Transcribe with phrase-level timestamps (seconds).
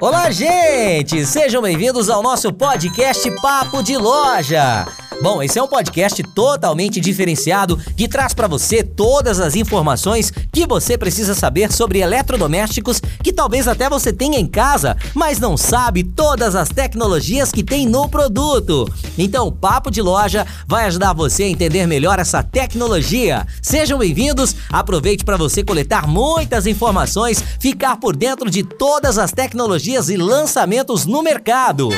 [0.00, 1.26] Olá, gente!
[1.26, 4.86] Sejam bem-vindos ao nosso podcast Papo de Loja.
[5.22, 10.66] Bom, esse é um podcast totalmente diferenciado que traz para você todas as informações que
[10.66, 16.02] você precisa saber sobre eletrodomésticos que talvez até você tenha em casa, mas não sabe
[16.02, 18.90] todas as tecnologias que tem no produto.
[19.18, 23.46] Então, o Papo de Loja vai ajudar você a entender melhor essa tecnologia.
[23.60, 24.56] Sejam bem-vindos.
[24.72, 31.04] Aproveite para você coletar muitas informações, ficar por dentro de todas as tecnologias e lançamentos
[31.04, 31.90] no mercado.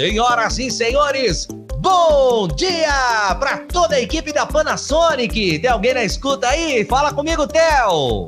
[0.00, 1.46] Senhoras e senhores,
[1.76, 5.58] bom dia para toda a equipe da Panasonic.
[5.58, 6.86] Tem alguém na escuta aí?
[6.86, 8.26] Fala comigo, Theo.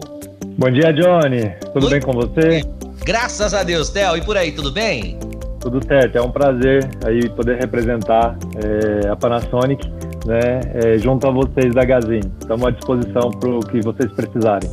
[0.58, 1.48] Bom dia, Johnny.
[1.72, 2.62] Tudo Muito bem com você?
[3.06, 4.18] Graças a Deus, Theo.
[4.18, 5.18] E por aí, tudo bem?
[5.60, 6.18] Tudo certo.
[6.18, 9.90] É um prazer aí poder representar é, a Panasonic,
[10.26, 12.20] né, é, junto a vocês da Gazin.
[12.38, 14.68] Estamos à disposição para o que vocês precisarem.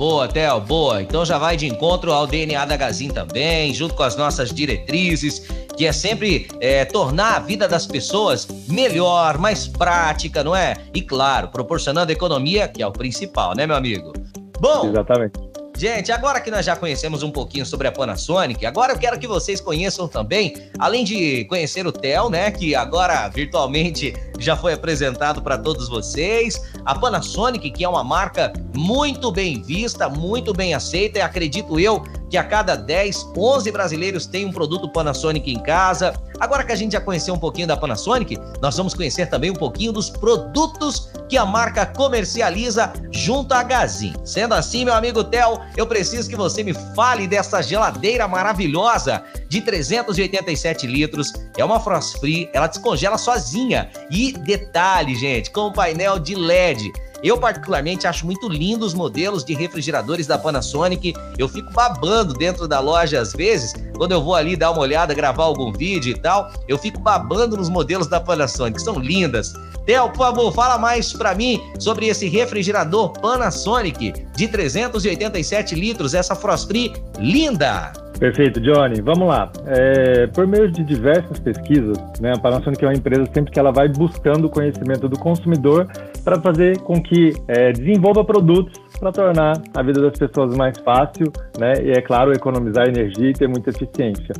[0.00, 1.02] Boa, Theo, boa.
[1.02, 5.40] Então já vai de encontro ao DNA da Gazin também, junto com as nossas diretrizes,
[5.76, 10.74] que é sempre é, tornar a vida das pessoas melhor, mais prática, não é?
[10.94, 14.14] E claro, proporcionando economia, que é o principal, né, meu amigo?
[14.58, 15.49] Bom, exatamente.
[15.80, 19.26] Gente, agora que nós já conhecemos um pouquinho sobre a Panasonic, agora eu quero que
[19.26, 25.40] vocês conheçam também, além de conhecer o Theo, né, que agora virtualmente já foi apresentado
[25.40, 31.18] para todos vocês, a Panasonic, que é uma marca muito bem vista, muito bem aceita,
[31.18, 36.14] e acredito eu que a cada 10, 11 brasileiros têm um produto Panasonic em casa.
[36.38, 39.54] Agora que a gente já conheceu um pouquinho da Panasonic, nós vamos conhecer também um
[39.54, 44.14] pouquinho dos produtos que a marca comercializa junto à Gazin.
[44.24, 49.60] Sendo assim, meu amigo Theo, eu preciso que você me fale dessa geladeira maravilhosa de
[49.60, 51.32] 387 litros.
[51.58, 53.90] É uma frost free, ela descongela sozinha.
[54.10, 56.90] E detalhe, gente, com painel de LED.
[57.22, 61.14] Eu, particularmente, acho muito lindo os modelos de refrigeradores da Panasonic.
[61.38, 65.12] Eu fico babando dentro da loja às vezes, quando eu vou ali dar uma olhada,
[65.12, 69.52] gravar algum vídeo e tal, eu fico babando nos modelos da Panasonic, são lindas.
[69.84, 76.34] Theo, por favor, fala mais para mim sobre esse refrigerador Panasonic de 387 litros, essa
[76.34, 77.92] Frost Free linda.
[78.20, 79.00] Perfeito, Johnny.
[79.00, 79.50] Vamos lá.
[79.66, 83.72] É, por meio de diversas pesquisas, né, a Panasonic é uma empresa sempre que ela
[83.72, 85.88] vai buscando o conhecimento do consumidor
[86.30, 91.32] para fazer com que é, desenvolva produtos para tornar a vida das pessoas mais fácil,
[91.58, 91.74] né?
[91.82, 94.32] E é claro, economizar energia e ter muita eficiência.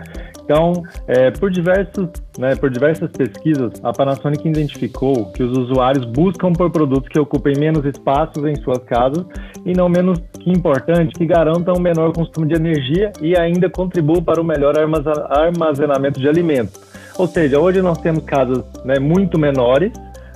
[0.45, 2.09] Então, é, por diversos,
[2.39, 7.59] né, por diversas pesquisas, a Panasonic identificou que os usuários buscam por produtos que ocupem
[7.59, 9.25] menos espaços em suas casas
[9.67, 14.23] e não menos que importante, que garantam um menor consumo de energia e ainda contribuam
[14.23, 16.81] para o melhor armazenamento de alimentos.
[17.19, 19.93] Ou seja, hoje nós temos casas né, muito menores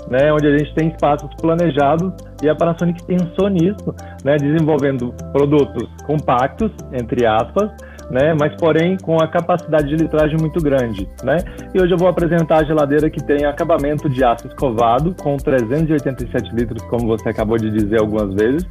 [0.09, 2.13] né, onde a gente tem espaços planejados
[2.43, 7.71] e a Panasonic pensou nisso, né, desenvolvendo produtos compactos, entre aspas,
[8.11, 11.39] né, mas porém com a capacidade de litragem muito grande, né?
[11.75, 16.55] E hoje eu vou apresentar a geladeira que tem acabamento de aço escovado com 387
[16.55, 18.65] litros, como você acabou de dizer algumas vezes,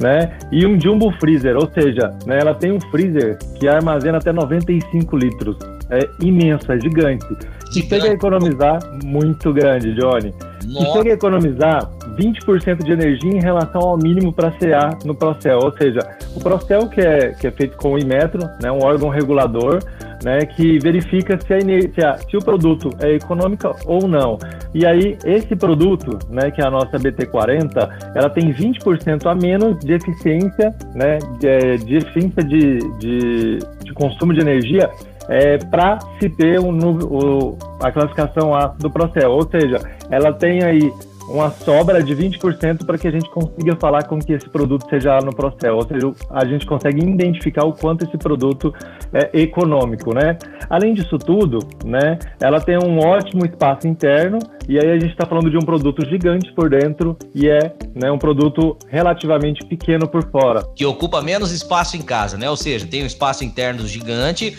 [0.00, 0.36] né?
[0.52, 5.16] E um jumbo freezer, ou seja, né, ela tem um freezer que armazena até 95
[5.16, 5.56] litros.
[5.88, 7.26] É imenso, é gigante.
[7.74, 10.34] E chega a economizar muito grande, Johnny.
[10.66, 10.88] Nossa.
[10.88, 15.58] E chega a economizar 20% de energia em relação ao mínimo para CA no Procel.
[15.62, 16.00] Ou seja,
[16.34, 19.82] o Procel, que é, que é feito com o Imetro, né, um órgão regulador,
[20.24, 24.38] né, que verifica se, a, se, a, se, o produto é econômico ou não.
[24.74, 29.78] E aí, esse produto, né, que é a nossa BT40, ela tem 20% a menos
[29.80, 34.90] de eficiência, né, de, de eficiência de, de, de consumo de energia
[35.28, 39.30] é, para se ter um, o, a classificação A do Procel.
[39.32, 39.80] Ou seja,
[40.10, 40.92] ela tem aí
[41.28, 45.18] uma sobra de 20% para que a gente consiga falar com que esse produto seja
[45.18, 48.72] no Procel, ou seja, a gente consegue identificar o quanto esse produto
[49.12, 50.38] é econômico, né?
[50.70, 55.24] Além disso tudo, né, ela tem um ótimo espaço interno e aí a gente está
[55.24, 60.28] falando de um produto gigante por dentro e é né, um produto relativamente pequeno por
[60.30, 60.64] fora.
[60.74, 62.50] Que ocupa menos espaço em casa, né?
[62.50, 64.56] Ou seja, tem um espaço interno gigante,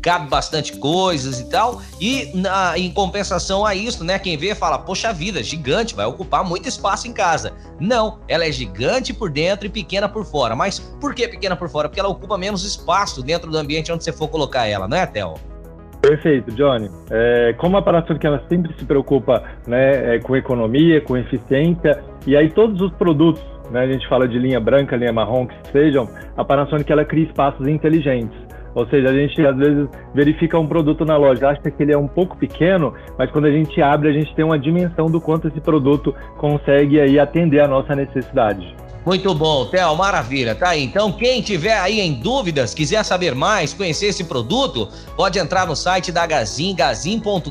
[0.00, 4.78] cabe bastante coisas e tal, e na, em compensação a isso, né, quem vê fala,
[4.78, 7.52] poxa vida, gigante, vai ocupar muito espaço em casa.
[7.80, 10.54] Não, ela é gigante por dentro e pequena por fora.
[10.54, 11.88] Mas por que pequena por fora?
[11.88, 15.06] Porque ela ocupa menos espaço dentro do ambiente onde você for colocar ela, não é,
[15.06, 15.34] Theo?
[16.08, 16.88] Perfeito, Johnny.
[17.10, 22.34] É, como a Panasonic ela sempre se preocupa né, é, com economia, com eficiência, e
[22.34, 26.08] aí todos os produtos, né, a gente fala de linha branca, linha marrom, que sejam,
[26.34, 28.38] a Panasonic ela cria espaços inteligentes.
[28.74, 31.98] Ou seja, a gente às vezes verifica um produto na loja, acha que ele é
[31.98, 35.48] um pouco pequeno, mas quando a gente abre, a gente tem uma dimensão do quanto
[35.48, 38.74] esse produto consegue aí atender a nossa necessidade.
[39.08, 40.84] Muito bom, Theo, maravilha, tá aí.
[40.84, 45.74] Então, quem tiver aí em dúvidas, quiser saber mais, conhecer esse produto, pode entrar no
[45.74, 47.50] site da Gazin, gazin.com.br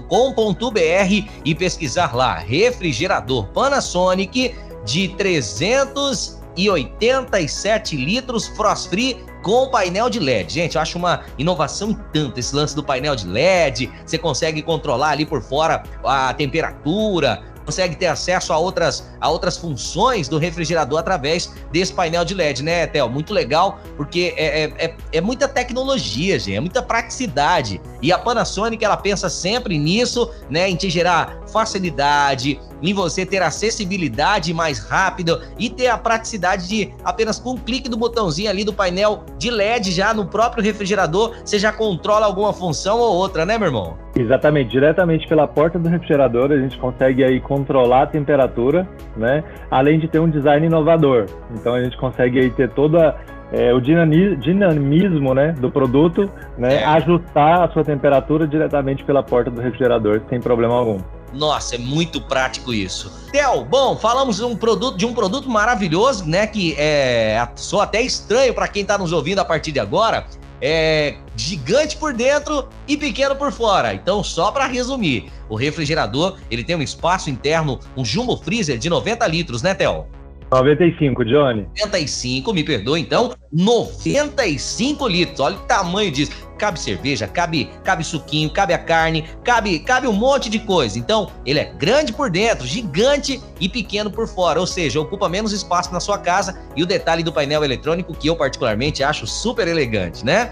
[1.43, 4.53] e pesquisar lá, refrigerador Panasonic
[4.85, 10.53] de 387 litros Frost Free com painel de LED.
[10.53, 13.91] Gente, eu acho uma inovação tanto esse lance do painel de LED.
[14.05, 19.57] Você consegue controlar ali por fora a temperatura, consegue ter acesso a outras, a outras
[19.57, 23.09] funções do refrigerador através desse painel de LED, né, Theo?
[23.09, 27.81] Muito legal, porque é, é, é, é muita tecnologia, gente, é muita praticidade.
[28.01, 33.41] E a Panasonic, ela pensa sempre nisso, né, em te gerar facilidade, em você ter
[33.41, 38.63] acessibilidade mais rápida e ter a praticidade de apenas com um clique do botãozinho ali
[38.63, 43.45] do painel de LED já no próprio refrigerador, você já controla alguma função ou outra,
[43.45, 43.97] né, meu irmão?
[44.15, 49.43] Exatamente, diretamente pela porta do refrigerador a gente consegue aí controlar a temperatura, né?
[49.69, 51.25] Além de ter um design inovador.
[51.51, 53.15] Então a gente consegue aí ter toda
[53.51, 56.85] é, o dinamismo né, do produto, né, é.
[56.85, 60.97] ajustar a sua temperatura diretamente pela porta do refrigerador sem problema algum.
[61.33, 63.11] Nossa, é muito prático isso.
[63.31, 66.47] Theo, bom, falamos de um produto, de um produto maravilhoso, né?
[66.47, 70.25] Que é só até estranho para quem está nos ouvindo a partir de agora.
[70.59, 73.93] É gigante por dentro e pequeno por fora.
[73.93, 78.89] Então, só para resumir, o refrigerador ele tem um espaço interno, um jumbo freezer de
[78.89, 80.07] 90 litros, né, Theo?
[80.51, 81.67] 95, Johnny.
[81.77, 83.33] 95, me perdoa então.
[83.51, 85.39] 95 litros.
[85.39, 86.31] Olha o tamanho disso.
[86.57, 90.97] Cabe cerveja, cabe, cabe suquinho, cabe a carne, cabe, cabe um monte de coisa.
[90.97, 95.51] Então, ele é grande por dentro, gigante e pequeno por fora, ou seja, ocupa menos
[95.51, 99.67] espaço na sua casa e o detalhe do painel eletrônico que eu particularmente acho super
[99.67, 100.49] elegante, né?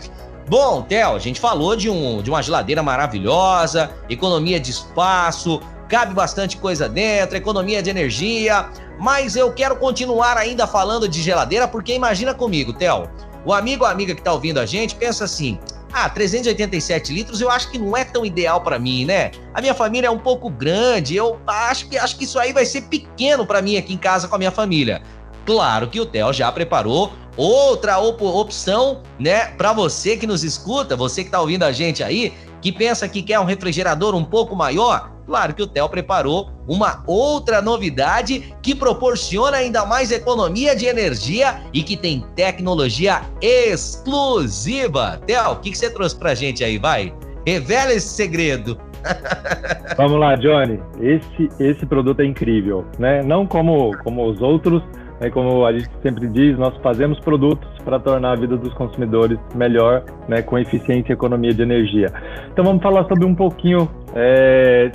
[0.48, 6.14] Bom, Theo, a gente falou de, um, de uma geladeira maravilhosa, economia de espaço, cabe
[6.14, 11.94] bastante coisa dentro, economia de energia, mas eu quero continuar ainda falando de geladeira, porque
[11.94, 13.10] imagina comigo, Theo,
[13.46, 15.60] o amigo ou amiga que está ouvindo a gente pensa assim:
[15.94, 19.32] Ah, 387 litros eu acho que não é tão ideal para mim, né?
[19.54, 22.66] A minha família é um pouco grande, eu acho que acho que isso aí vai
[22.66, 25.02] ser pequeno para mim aqui em casa com a minha família.
[25.46, 30.96] Claro que o Theo já preparou outra op opção, né, para você que nos escuta,
[30.96, 34.56] você que tá ouvindo a gente aí, que pensa que quer um refrigerador um pouco
[34.56, 40.86] maior, claro que o Theo preparou uma outra novidade que proporciona ainda mais economia de
[40.86, 45.20] energia e que tem tecnologia exclusiva.
[45.26, 47.14] Theo, o que, que você trouxe pra gente aí, vai?
[47.46, 48.78] Revela esse segredo.
[49.98, 50.80] Vamos lá, Johnny.
[51.00, 53.22] Esse, esse produto é incrível, né?
[53.24, 54.82] Não como, como os outros,
[55.20, 55.30] né?
[55.30, 60.04] como a gente sempre diz, nós fazemos produtos para tornar a vida dos consumidores melhor,
[60.28, 60.42] né?
[60.42, 62.12] com eficiência e economia de energia.
[62.52, 64.92] Então vamos falar sobre um pouquinho é,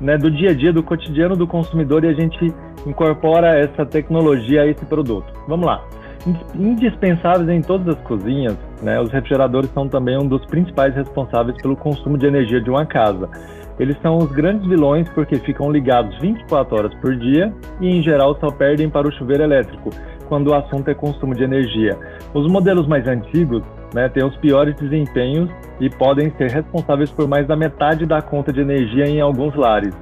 [0.00, 2.52] né, do dia a dia, do cotidiano do consumidor e a gente
[2.86, 5.26] incorpora essa tecnologia a esse produto.
[5.48, 5.82] Vamos lá.
[6.54, 11.76] Indispensáveis em todas as cozinhas, né, os refrigeradores são também um dos principais responsáveis pelo
[11.76, 13.28] consumo de energia de uma casa.
[13.78, 18.36] Eles são os grandes vilões porque ficam ligados 24 horas por dia e, em geral,
[18.40, 19.90] só perdem para o chuveiro elétrico,
[20.28, 21.96] quando o assunto é consumo de energia.
[22.32, 23.62] Os modelos mais antigos
[23.96, 25.48] né, têm os piores desempenhos
[25.80, 29.94] e podem ser responsáveis por mais da metade da conta de energia em alguns lares.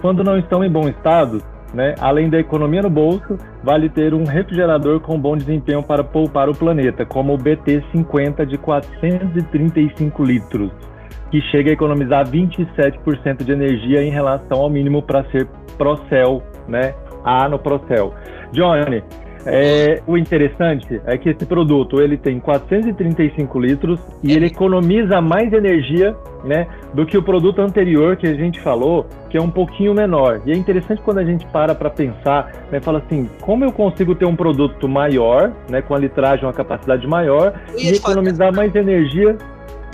[0.00, 1.42] Quando não estão em bom estado,
[1.74, 6.48] né, além da economia no bolso, vale ter um refrigerador com bom desempenho para poupar
[6.48, 10.70] o planeta, como o BT50 de 435 litros,
[11.30, 15.46] que chega a economizar 27% de energia em relação ao mínimo para ser
[15.76, 16.94] Procel, né?
[17.22, 18.14] A no Procel.
[18.52, 19.02] Johnny,
[19.46, 25.52] é, o interessante é que esse produto ele tem 435 litros e ele economiza mais
[25.52, 29.94] energia né, do que o produto anterior que a gente falou, que é um pouquinho
[29.94, 30.42] menor.
[30.46, 34.14] E é interessante quando a gente para para pensar, né, fala assim, como eu consigo
[34.14, 39.36] ter um produto maior, né, com a litragem, uma capacidade maior, e economizar mais energia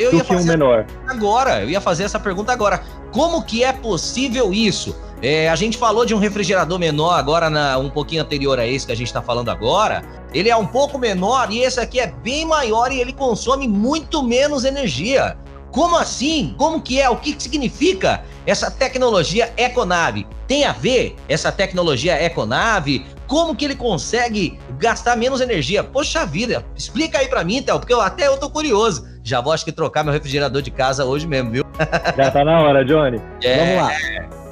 [0.00, 0.86] eu do que um menor?
[1.06, 2.82] Agora, eu ia fazer essa pergunta agora.
[3.12, 4.96] Como que é possível isso?
[5.22, 8.86] É, a gente falou de um refrigerador menor agora, na, um pouquinho anterior a esse
[8.86, 10.02] que a gente está falando agora.
[10.32, 14.22] Ele é um pouco menor e esse aqui é bem maior e ele consome muito
[14.22, 15.36] menos energia.
[15.70, 16.54] Como assim?
[16.56, 17.08] Como que é?
[17.10, 20.26] O que, que significa essa tecnologia Econave?
[20.46, 23.06] Tem a ver essa tecnologia Econave?
[23.30, 25.84] Como que ele consegue gastar menos energia?
[25.84, 29.08] Poxa vida, explica aí para mim, Théo, porque eu, até eu tô curioso.
[29.22, 31.64] Já vou acho que trocar meu refrigerador de casa hoje mesmo, viu?
[32.18, 33.22] Já tá na hora, Johnny.
[33.44, 33.56] É...
[33.56, 33.90] Vamos lá.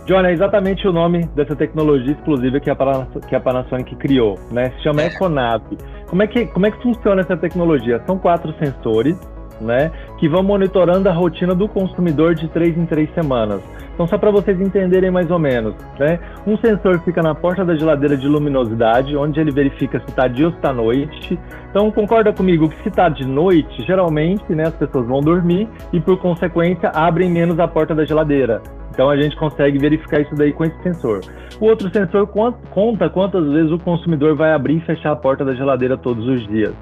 [0.06, 2.76] John, é exatamente o nome dessa tecnologia exclusiva que a,
[3.28, 4.72] que a Panasonic criou, né?
[4.76, 5.06] Se chama é.
[5.06, 5.76] Econave.
[6.08, 8.00] Como é, que, como é que funciona essa tecnologia?
[8.06, 9.16] São quatro sensores,
[9.60, 9.90] né?
[10.18, 13.60] Que vão monitorando a rotina do consumidor de três em três semanas.
[13.94, 16.20] Então, só para vocês entenderem mais ou menos, né?
[16.46, 20.46] Um sensor fica na porta da geladeira de luminosidade, onde ele verifica se está dia
[20.46, 21.38] ou se está noite.
[21.70, 26.00] Então, concorda comigo que se está de noite, geralmente, né, as pessoas vão dormir e,
[26.00, 28.62] por consequência, abrem menos a porta da geladeira.
[28.98, 31.20] Então a gente consegue verificar isso daí com esse sensor.
[31.60, 35.54] O outro sensor conta quantas vezes o consumidor vai abrir e fechar a porta da
[35.54, 36.74] geladeira todos os dias.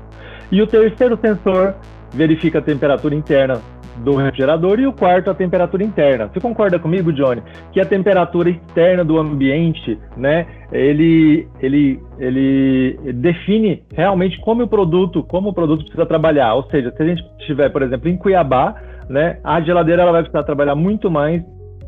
[0.51, 1.75] E o terceiro sensor
[2.17, 3.61] verifica a temperatura interna
[3.99, 6.29] do refrigerador e o quarto a temperatura interna.
[6.29, 7.43] Você concorda comigo, Johnny,
[7.73, 15.23] que a temperatura externa do ambiente, né, ele, ele, ele define realmente como o produto,
[15.23, 16.55] como o produto precisa trabalhar.
[16.55, 18.75] Ou seja, se a gente estiver, por exemplo, em Cuiabá,
[19.09, 21.43] né, a geladeira ela vai precisar trabalhar muito mais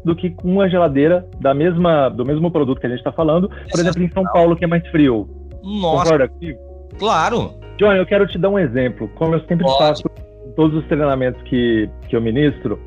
[0.05, 3.51] do que com uma geladeira da mesma, do mesmo produto que a gente está falando,
[3.71, 5.29] por exemplo, em São Paulo, que é mais frio.
[5.63, 6.05] Nossa.
[6.05, 6.59] Concorda comigo?
[6.99, 7.58] Claro.
[7.79, 9.09] John, eu quero te dar um exemplo.
[9.15, 9.79] Como eu sempre Pode.
[9.79, 10.03] faço
[10.47, 12.79] em todos os treinamentos que, que eu ministro,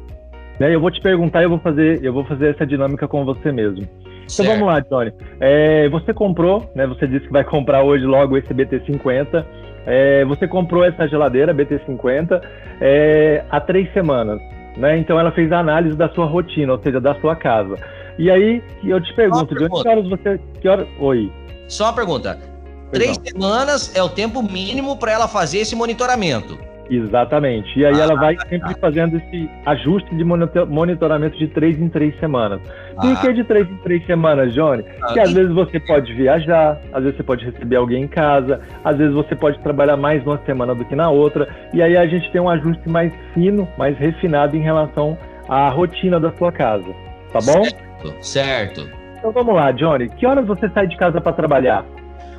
[0.60, 3.26] né, eu vou te perguntar e eu vou fazer, eu vou fazer essa dinâmica com
[3.26, 3.88] você mesmo.
[4.32, 5.12] Então vamos lá, Johnny.
[5.40, 6.86] É, você comprou, né?
[6.88, 9.46] Você disse que vai comprar hoje logo esse BT50.
[9.86, 12.42] É, você comprou essa geladeira BT50
[12.80, 14.40] é, há três semanas.
[14.78, 14.98] Né?
[15.00, 17.76] Então ela fez a análise da sua rotina, ou seja, da sua casa.
[18.18, 20.40] E aí eu te pergunto, de que horas você.
[20.62, 20.88] Que hora...
[21.00, 21.32] Oi.
[21.68, 22.51] Só uma pergunta.
[22.92, 26.72] Três semanas é o tempo mínimo para ela fazer esse monitoramento.
[26.92, 27.80] Exatamente.
[27.80, 31.88] E aí ah, ela vai ah, sempre fazendo esse ajuste de monitoramento de três em
[31.88, 32.60] três semanas.
[32.98, 33.02] Ah.
[33.02, 34.84] Por que de três em três semanas, Johnny?
[35.02, 38.98] Ah, às vezes você pode viajar, às vezes você pode receber alguém em casa, às
[38.98, 41.48] vezes você pode trabalhar mais numa semana do que na outra.
[41.74, 45.18] E aí a gente tem um ajuste mais fino, mais refinado em relação
[45.48, 46.94] à rotina da sua casa.
[47.32, 47.64] Tá bom?
[47.64, 48.16] Certo.
[48.20, 48.90] certo.
[49.18, 50.10] Então vamos lá, Johnny.
[50.10, 51.86] Que horas você sai de casa para trabalhar?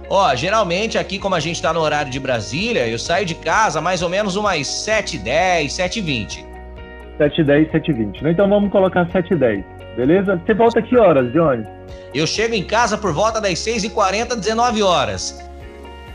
[0.09, 3.81] Ó, geralmente aqui, como a gente tá no horário de Brasília, eu saio de casa
[3.81, 6.45] mais ou menos umas 7h10, 7h20.
[7.19, 8.27] 7h10, 7h20.
[8.27, 9.65] Então vamos colocar 7h10,
[9.97, 10.41] beleza?
[10.45, 11.65] Você volta que horas, Johnny?
[12.15, 15.43] Eu chego em casa por volta das 6h40, 19 horas.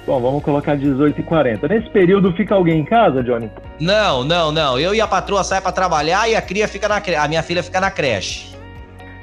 [0.06, 1.68] Bom, vamos colocar 18h40.
[1.68, 3.52] Nesse período fica alguém em casa, Johnny?
[3.78, 4.80] Não, não, não.
[4.80, 7.62] Eu e a patroa saem para trabalhar e a cria fica na a minha filha
[7.62, 8.56] fica na creche.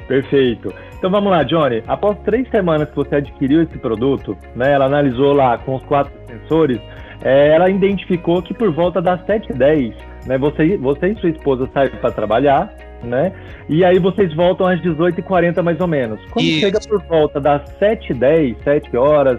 [0.07, 0.75] Perfeito.
[1.05, 1.83] Então vamos lá, Johnny.
[1.87, 6.11] Após três semanas que você adquiriu esse produto, né, ela analisou lá com os quatro
[6.27, 6.81] sensores,
[7.23, 9.93] é, ela identificou que por volta das 7h10,
[10.25, 13.33] né, você, você e sua esposa saem para trabalhar, né?
[13.69, 16.19] E aí vocês voltam às 18h40 mais ou menos.
[16.31, 16.61] Quando Isso.
[16.61, 19.39] chega por volta das 7h10, 7 horas,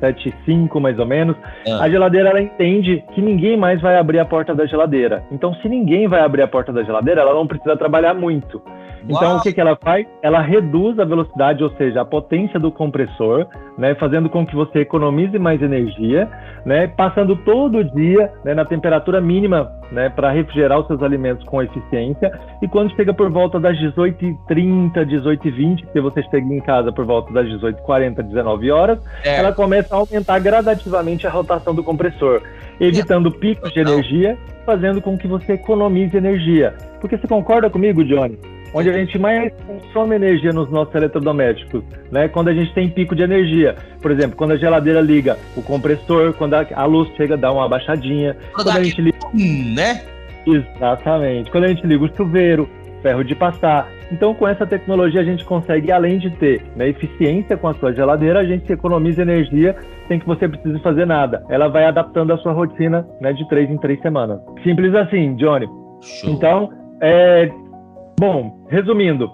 [0.00, 1.36] 7 5 mais ou menos,
[1.68, 1.84] ah.
[1.84, 5.22] a geladeira ela entende que ninguém mais vai abrir a porta da geladeira.
[5.30, 8.60] Então, se ninguém vai abrir a porta da geladeira, ela não precisa trabalhar muito.
[9.04, 9.38] Então, Uau.
[9.38, 10.06] o que, que ela faz?
[10.22, 13.46] Ela reduz a velocidade, ou seja, a potência do compressor,
[13.78, 16.28] né, fazendo com que você economize mais energia,
[16.64, 21.44] né, passando todo o dia né, na temperatura mínima né, para refrigerar os seus alimentos
[21.44, 22.30] com eficiência.
[22.62, 27.32] E quando chega por volta das 18h30, 18h20, que você chega em casa por volta
[27.32, 29.36] das 18h40, 19 horas, é.
[29.36, 32.42] ela começa a aumentar gradativamente a rotação do compressor,
[32.80, 36.74] evitando picos de energia, fazendo com que você economize energia.
[37.00, 38.38] Porque você concorda comigo, Johnny?
[38.72, 42.28] Onde a gente mais consome energia nos nossos eletrodomésticos, né?
[42.28, 43.76] Quando a gente tem pico de energia.
[44.00, 48.36] Por exemplo, quando a geladeira liga o compressor, quando a, luz chega, dá uma abaixadinha.
[48.52, 49.18] Quando, quando a gente liga.
[49.34, 50.02] né?
[50.46, 51.50] Exatamente.
[51.50, 52.68] Quando a gente liga o chuveiro,
[53.02, 53.88] ferro de passar.
[54.10, 57.92] Então, com essa tecnologia, a gente consegue, além de ter né, eficiência com a sua
[57.92, 59.76] geladeira, a gente economiza energia
[60.08, 61.44] sem que você precise fazer nada.
[61.48, 64.40] Ela vai adaptando a sua rotina né, de três em três semanas.
[64.62, 65.66] Simples assim, Johnny.
[66.00, 66.30] Show.
[66.30, 67.50] Então, é,
[68.20, 69.30] Bom, resumindo,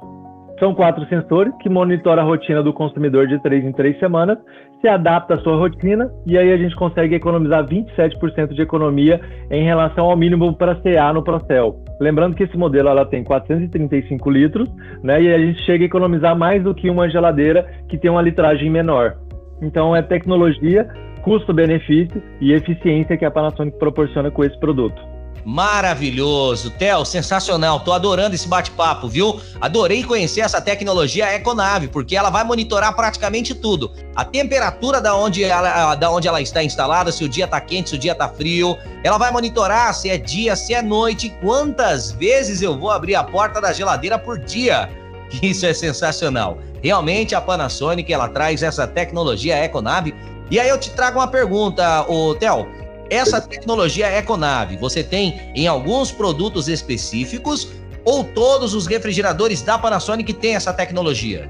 [0.61, 4.39] são quatro sensores que monitoram a rotina do consumidor de três em três semanas,
[4.81, 9.65] se adapta à sua rotina e aí a gente consegue economizar 27% de economia em
[9.65, 11.75] relação ao mínimo para CA no Procel.
[12.01, 14.69] Lembrando que esse modelo ela tem 435 litros,
[15.03, 15.21] né?
[15.21, 18.71] E a gente chega a economizar mais do que uma geladeira que tem uma litragem
[18.71, 19.17] menor.
[19.61, 20.87] Então é tecnologia,
[21.25, 25.16] custo-benefício e eficiência que a Panasonic proporciona com esse produto.
[25.47, 26.73] Maravilhoso.
[26.73, 27.79] Theo, sensacional.
[27.79, 29.41] Tô adorando esse bate-papo, viu?
[29.61, 33.93] Adorei conhecer essa tecnologia Econave, porque ela vai monitorar praticamente tudo.
[34.17, 37.91] A temperatura da onde ela, da onde ela está instalada, se o dia tá quente,
[37.91, 38.77] se o dia tá frio.
[39.05, 43.23] Ela vai monitorar se é dia, se é noite, quantas vezes eu vou abrir a
[43.23, 44.91] porta da geladeira por dia.
[45.41, 46.59] Isso é sensacional.
[46.83, 50.13] Realmente a Panasonic ela traz essa tecnologia Econave.
[50.51, 52.67] E aí eu te trago uma pergunta, o Theo.
[53.11, 57.73] Essa tecnologia Econave, você tem em alguns produtos específicos
[58.05, 61.49] ou todos os refrigeradores da Panasonic têm essa tecnologia?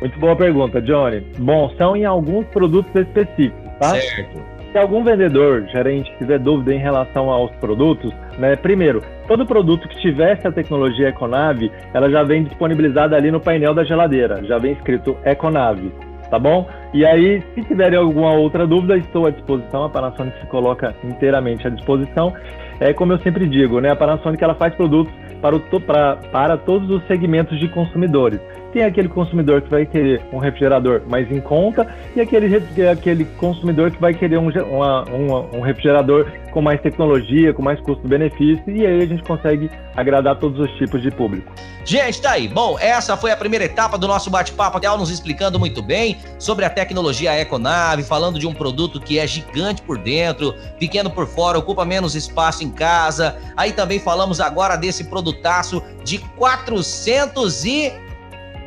[0.00, 1.20] Muito boa pergunta, Johnny.
[1.38, 3.90] Bom, são em alguns produtos específicos, tá?
[3.90, 4.40] Certo.
[4.72, 10.00] Se algum vendedor, gerente, tiver dúvida em relação aos produtos, né, primeiro, todo produto que
[10.00, 14.72] tivesse a tecnologia Econave, ela já vem disponibilizada ali no painel da geladeira, já vem
[14.72, 15.90] escrito Econave
[16.30, 16.68] tá bom?
[16.94, 19.84] E aí, se tiverem alguma outra dúvida, estou à disposição.
[19.84, 22.32] A Panasonic se coloca inteiramente à disposição.
[22.78, 23.90] É como eu sempre digo, né?
[23.90, 25.12] A Panasonic ela faz produtos
[25.42, 28.40] para, o, para, para todos os segmentos de consumidores.
[28.72, 32.56] Tem aquele consumidor que vai querer um refrigerador mais em conta e aquele,
[32.90, 37.80] aquele consumidor que vai querer um, uma, uma, um refrigerador com mais tecnologia, com mais
[37.80, 41.52] custo-benefício, e aí a gente consegue agradar todos os tipos de público.
[41.84, 42.46] Gente, tá aí.
[42.46, 46.64] Bom, essa foi a primeira etapa do nosso bate-papo, até nos explicando muito bem sobre
[46.64, 51.58] a tecnologia Econave, falando de um produto que é gigante por dentro, pequeno por fora,
[51.58, 53.36] ocupa menos espaço em casa.
[53.56, 57.92] Aí também falamos agora desse produtaço de 400 e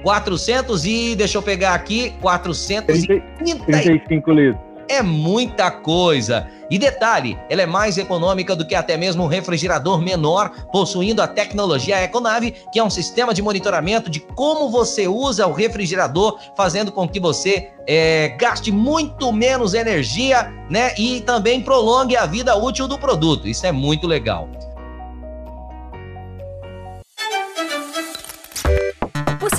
[0.04, 4.74] 400 e deixa eu pegar aqui, 435 litros.
[4.90, 6.48] É muita coisa.
[6.70, 11.28] E detalhe, ela é mais econômica do que até mesmo um refrigerador menor, possuindo a
[11.28, 16.92] tecnologia Econave, que é um sistema de monitoramento de como você usa o refrigerador, fazendo
[16.92, 20.94] com que você é, gaste muito menos energia, né?
[20.98, 23.48] E também prolongue a vida útil do produto.
[23.48, 24.50] Isso é muito legal.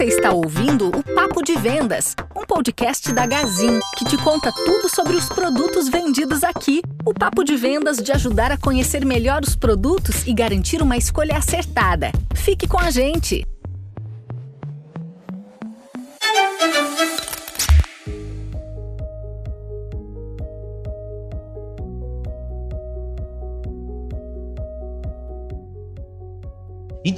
[0.04, 4.86] Você está ouvindo o Papo de Vendas, um podcast da Gazin que te conta tudo
[4.86, 6.82] sobre os produtos vendidos aqui.
[7.06, 11.38] O Papo de Vendas de ajudar a conhecer melhor os produtos e garantir uma escolha
[11.38, 12.12] acertada.
[12.34, 13.46] Fique com a gente!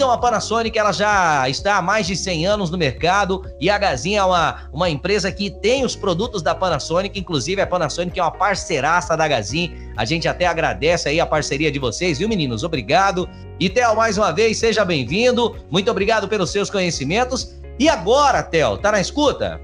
[0.06, 3.76] Então a Panasonic ela já está há mais de 100 anos no mercado e a
[3.76, 8.22] Gazin é uma, uma empresa que tem os produtos da Panasonic, inclusive a Panasonic é
[8.22, 9.74] uma parceiraça da Gazin.
[9.96, 12.62] A gente até agradece aí a parceria de vocês, viu meninos?
[12.62, 13.28] Obrigado.
[13.58, 15.56] E Theo, mais uma vez, seja bem-vindo.
[15.72, 17.60] Muito obrigado pelos seus conhecimentos.
[17.76, 19.60] E agora, Theo, tá na escuta?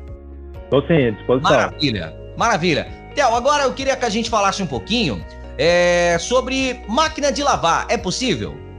[0.71, 1.53] Tô sim, à disposição.
[1.53, 2.17] Maravilha.
[2.37, 2.89] Maravilha.
[3.15, 5.25] Theo, agora eu queria que a gente falasse um pouquinho
[5.57, 7.87] é, sobre máquina de lavar.
[7.89, 8.72] É possível?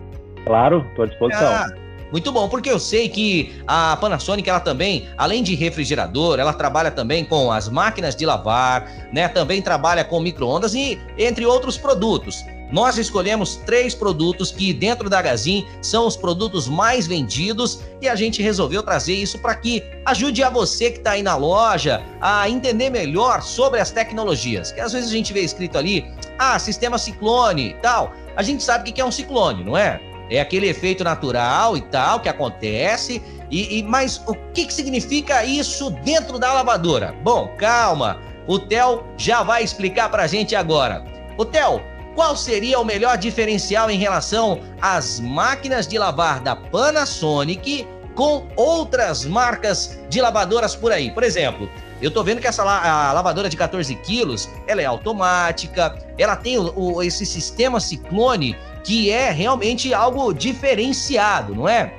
[0.46, 1.48] Claro, estou à disposição.
[1.48, 1.68] Ah,
[2.14, 6.92] muito bom, porque eu sei que a Panasonic, ela também, além de refrigerador, ela trabalha
[6.92, 9.28] também com as máquinas de lavar, né?
[9.28, 12.46] Também trabalha com micro-ondas e entre outros produtos.
[12.72, 18.16] Nós escolhemos três produtos que dentro da Gazin são os produtos mais vendidos e a
[18.16, 22.48] gente resolveu trazer isso para que ajude a você que está aí na loja a
[22.48, 24.72] entender melhor sobre as tecnologias.
[24.72, 26.06] Que às vezes a gente vê escrito ali,
[26.38, 28.14] ah, sistema ciclone tal.
[28.36, 30.00] A gente sabe o que é um ciclone, não é?
[30.34, 33.22] É aquele efeito natural e tal que acontece.
[33.52, 37.14] E, e mas o que, que significa isso dentro da lavadora?
[37.22, 38.20] Bom, calma.
[38.48, 41.06] O Theo já vai explicar para a gente agora.
[41.38, 41.84] O Theo,
[42.16, 49.26] qual seria o melhor diferencial em relação às máquinas de lavar da Panasonic com outras
[49.26, 51.12] marcas de lavadoras por aí?
[51.12, 51.70] Por exemplo,
[52.02, 56.58] eu tô vendo que essa a lavadora de 14 quilos, ela é automática, ela tem
[56.58, 61.94] o, o, esse sistema ciclone que é realmente algo diferenciado, não é?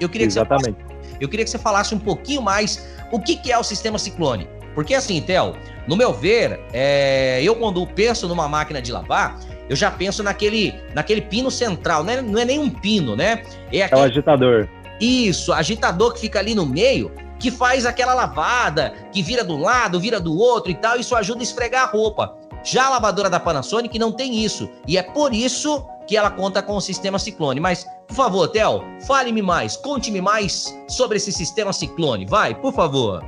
[0.00, 0.74] Eu queria Exatamente.
[0.74, 3.58] Que você falasse, eu queria que você falasse um pouquinho mais o que, que é
[3.58, 4.48] o sistema ciclone.
[4.74, 5.54] Porque assim, Theo,
[5.86, 10.74] no meu ver, é, eu quando penso numa máquina de lavar, eu já penso naquele,
[10.94, 13.42] naquele pino central, não é, não é nem um pino, né?
[13.72, 14.00] É, aquele...
[14.00, 14.68] é o agitador.
[15.00, 19.98] Isso, agitador que fica ali no meio, que faz aquela lavada, que vira do lado,
[19.98, 22.36] vira do outro e tal, isso ajuda a esfregar a roupa.
[22.62, 26.62] Já a lavadora da Panasonic não tem isso, e é por isso que ela conta
[26.62, 27.60] com o sistema Ciclone.
[27.60, 33.22] Mas, por favor, Theo, fale-me mais, conte-me mais sobre esse sistema Ciclone, vai, por favor.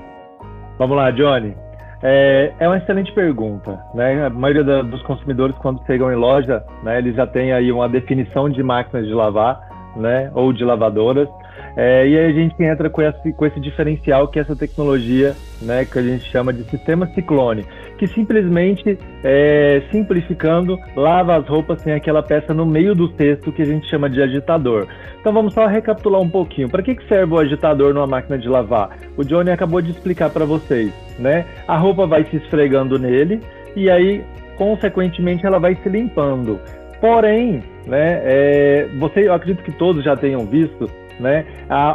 [0.78, 1.56] Vamos lá, Johnny.
[2.02, 3.78] É, é uma excelente pergunta.
[3.94, 4.26] Né?
[4.26, 7.88] A maioria da, dos consumidores, quando chegam em loja, né, eles já têm aí uma
[7.88, 11.28] definição de máquinas de lavar né, ou de lavadoras.
[11.76, 15.34] É, e aí a gente entra com esse, com esse diferencial que é essa tecnologia,
[15.60, 17.64] né, que a gente chama de sistema ciclone,
[18.02, 23.62] que simplesmente, é, simplificando, lava as roupas sem aquela peça no meio do cesto que
[23.62, 24.88] a gente chama de agitador.
[25.20, 26.68] Então vamos só recapitular um pouquinho.
[26.68, 28.98] Para que, que serve o agitador numa máquina de lavar?
[29.16, 31.46] O Johnny acabou de explicar para vocês, né?
[31.68, 33.40] A roupa vai se esfregando nele
[33.76, 34.24] e aí,
[34.56, 36.58] consequentemente, ela vai se limpando.
[37.00, 41.44] Porém, né, é, você, eu acredito que todos já tenham visto né?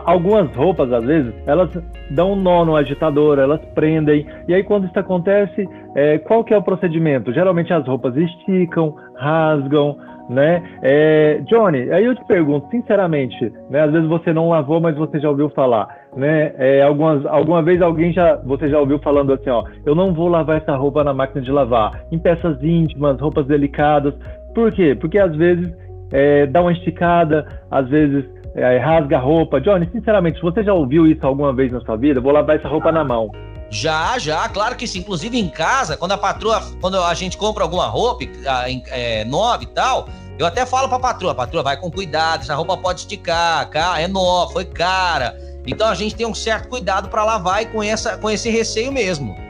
[0.06, 1.70] algumas roupas, às vezes, elas
[2.10, 4.26] dão um nó no agitador, elas prendem.
[4.48, 7.34] E aí, quando isso acontece, é, qual que é o procedimento?
[7.34, 9.98] Geralmente as roupas esticam, rasgam,
[10.30, 10.62] né?
[10.82, 13.84] É, Johnny, aí eu te pergunto, sinceramente, né?
[13.84, 16.54] Às vezes você não lavou, mas você já ouviu falar, né?
[16.58, 20.28] É, algumas, alguma vez alguém já, você já ouviu falando assim, ó, eu não vou
[20.28, 24.14] lavar essa roupa na máquina de lavar, em peças íntimas, roupas delicadas.
[24.54, 24.98] Por quê?
[25.00, 25.74] Porque às vezes
[26.12, 28.26] é, dá uma esticada, às vezes
[28.58, 29.62] é, rasga a roupa.
[29.62, 32.20] Johnny, sinceramente, você já ouviu isso alguma vez na sua vida?
[32.20, 33.30] Vou lavar essa roupa na mão.
[33.70, 35.00] Já, já, claro que sim.
[35.00, 38.26] Inclusive em casa, quando a patroa, quando a gente compra alguma roupa
[38.92, 42.76] é, nova e tal, eu até falo pra patroa, patroa, vai com cuidado, essa roupa
[42.78, 45.38] pode esticar, é nova, foi cara.
[45.66, 48.92] Então a gente tem um certo cuidado para lavar e com, essa, com esse receio
[48.92, 49.47] mesmo.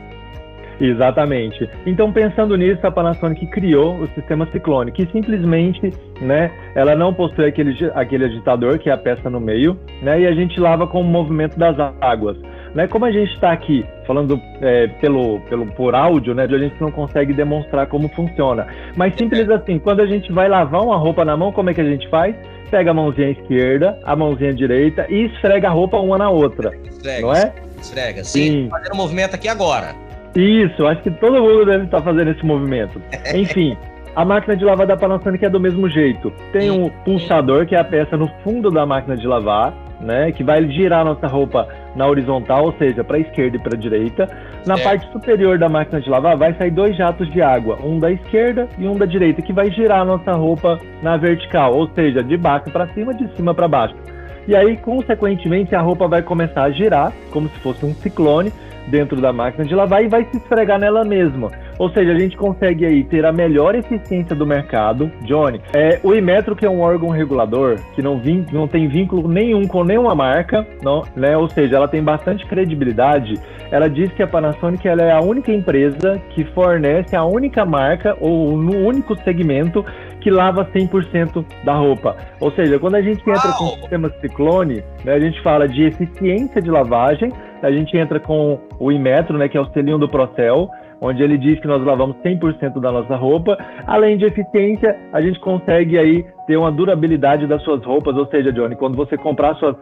[0.79, 1.69] Exatamente.
[1.85, 7.45] Então, pensando nisso, a Panasonic criou o sistema Ciclone, que simplesmente, né, ela não possui
[7.45, 11.01] aquele, aquele agitador, que é a peça no meio, né, e a gente lava com
[11.01, 12.37] o movimento das águas.
[12.75, 16.79] Né, como a gente está aqui falando é, pelo, pelo, por áudio, né, a gente
[16.79, 18.67] não consegue demonstrar como funciona.
[18.95, 21.81] Mas simples assim, quando a gente vai lavar uma roupa na mão, como é que
[21.81, 22.35] a gente faz?
[22.69, 26.71] Pega a mãozinha esquerda, a mãozinha direita e esfrega a roupa uma na outra.
[26.83, 27.53] Esfrega, não é?
[27.79, 28.51] Esfrega, sim.
[28.51, 28.69] sim.
[28.69, 30.06] Fazendo um movimento aqui agora.
[30.35, 33.01] Isso, acho que todo mundo deve estar fazendo esse movimento.
[33.33, 33.77] Enfim,
[34.15, 36.31] a máquina de lavar da Panasonic é do mesmo jeito.
[36.51, 40.43] Tem um pulsador, que é a peça no fundo da máquina de lavar, né, que
[40.43, 43.79] vai girar a nossa roupa na horizontal, ou seja, para a esquerda e para a
[43.79, 44.29] direita.
[44.65, 48.11] Na parte superior da máquina de lavar vai sair dois jatos de água, um da
[48.11, 52.23] esquerda e um da direita, que vai girar a nossa roupa na vertical, ou seja,
[52.23, 53.95] de baixo para cima, de cima para baixo.
[54.47, 58.51] E aí, consequentemente, a roupa vai começar a girar, como se fosse um ciclone,
[58.87, 61.51] dentro da máquina de lavar e vai se esfregar nela mesma.
[61.77, 65.11] Ou seja, a gente consegue aí ter a melhor eficiência do mercado.
[65.21, 69.27] Johnny, é, o Imetro, que é um órgão regulador, que não, vin, não tem vínculo
[69.27, 71.37] nenhum com nenhuma marca, não, né?
[71.37, 73.35] ou seja, ela tem bastante credibilidade.
[73.69, 78.15] Ela diz que a Panasonic ela é a única empresa que fornece a única marca
[78.19, 79.85] ou no único segmento
[80.27, 82.17] que lava 100% da roupa.
[82.41, 85.83] Ou seja, quando a gente entra com o sistema Ciclone, né, a gente fala de
[85.83, 87.31] eficiência de lavagem,
[87.63, 91.37] a gente entra com o Imetro, né, que é o selinho do Procel, onde ele
[91.37, 93.57] diz que nós lavamos 100% da nossa roupa.
[93.85, 98.51] Além de eficiência, a gente consegue aí ter uma durabilidade das suas roupas, ou seja,
[98.51, 99.77] Johnny, quando você comprar suas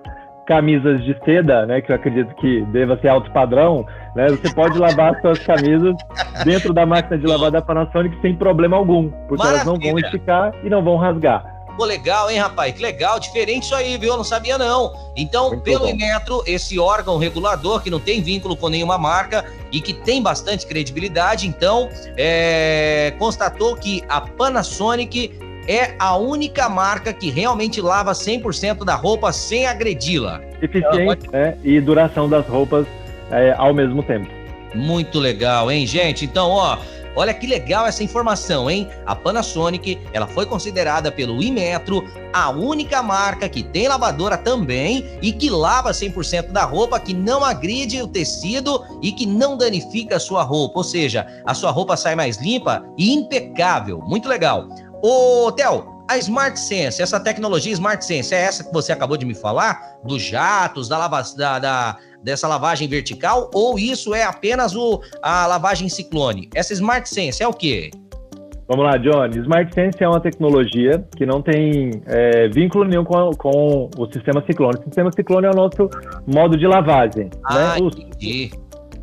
[0.46, 4.78] camisas de seda, né, que eu acredito que deva ser alto padrão, né, você pode
[4.78, 5.96] lavar suas camisas
[6.44, 9.62] dentro da máquina de lavar da Panasonic sem problema algum, porque Maravilha.
[9.62, 11.56] elas não vão esticar e não vão rasgar.
[11.76, 12.74] Pô, legal, hein, rapaz?
[12.74, 14.12] Que legal, diferente isso aí, viu?
[14.12, 14.94] Eu não sabia, não.
[15.16, 15.90] Então, Muito pelo bom.
[15.90, 20.66] Inmetro, esse órgão regulador que não tem vínculo com nenhuma marca e que tem bastante
[20.66, 28.84] credibilidade, então, é, constatou que a Panasonic é a única marca que realmente lava 100%
[28.84, 30.42] da roupa sem agredi-la.
[30.62, 31.58] Eficiente, né?
[31.64, 32.86] E duração das roupas
[33.32, 34.30] é, ao mesmo tempo.
[34.74, 36.26] Muito legal, hein, gente?
[36.26, 36.78] Então, ó,
[37.16, 38.90] Olha que legal essa informação, hein?
[39.06, 45.32] A Panasonic, ela foi considerada pelo Imetro a única marca que tem lavadora também e
[45.32, 50.20] que lava 100% da roupa, que não agride o tecido e que não danifica a
[50.20, 54.00] sua roupa, ou seja, a sua roupa sai mais limpa e impecável.
[54.00, 54.68] Muito legal.
[55.08, 59.24] Ô, Theo, a Smart Sense, essa tecnologia Smart Sense, é essa que você acabou de
[59.24, 60.00] me falar?
[60.04, 65.46] Dos jatos, da, lava, da, da dessa lavagem vertical ou isso é apenas o, a
[65.46, 66.50] lavagem ciclone?
[66.56, 67.92] Essa Smart Sense é o quê?
[68.68, 69.38] Vamos lá, Johnny.
[69.42, 74.44] Smart Sense é uma tecnologia que não tem é, vínculo nenhum com, com, o sistema
[74.48, 74.80] Ciclone.
[74.80, 75.88] O sistema Ciclone é o nosso
[76.26, 77.30] modo de lavagem.
[77.44, 77.86] Ah, né?
[77.86, 78.52] entendi.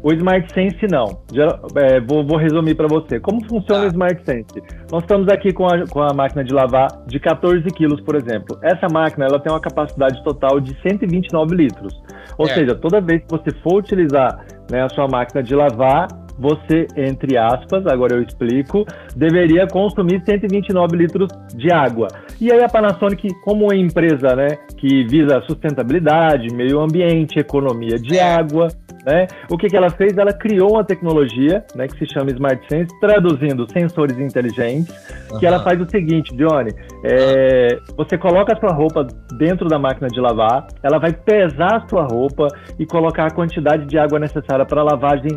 [0.03, 1.23] O Smart Sense não.
[1.33, 3.21] Já, é, vou, vou, resumir para você.
[3.21, 3.87] Como funciona tá.
[3.87, 4.63] o Smart Sense?
[4.91, 8.59] Nós estamos aqui com a, com a máquina de lavar de 14 quilos, por exemplo.
[8.63, 11.95] Essa máquina ela tem uma capacidade total de 129 litros.
[12.37, 12.55] Ou é.
[12.55, 17.37] seja, toda vez que você for utilizar né, a sua máquina de lavar, você, entre
[17.37, 18.85] aspas, agora eu explico,
[19.17, 22.09] deveria consumir 129 litros de água.
[22.41, 28.19] E aí a Panasonic, como uma empresa né, que visa sustentabilidade, meio ambiente, economia de
[28.19, 28.35] é.
[28.35, 28.69] água,
[29.05, 29.27] né?
[29.51, 30.17] O que, que ela fez?
[30.17, 34.95] Ela criou uma tecnologia né, que se chama Smart Sense, traduzindo sensores inteligentes,
[35.31, 35.39] uhum.
[35.39, 36.73] que ela faz o seguinte, Johnny,
[37.05, 39.07] é, você coloca a sua roupa
[39.39, 43.87] dentro da máquina de lavar, ela vai pesar a sua roupa e colocar a quantidade
[43.87, 45.31] de água necessária para a lavagem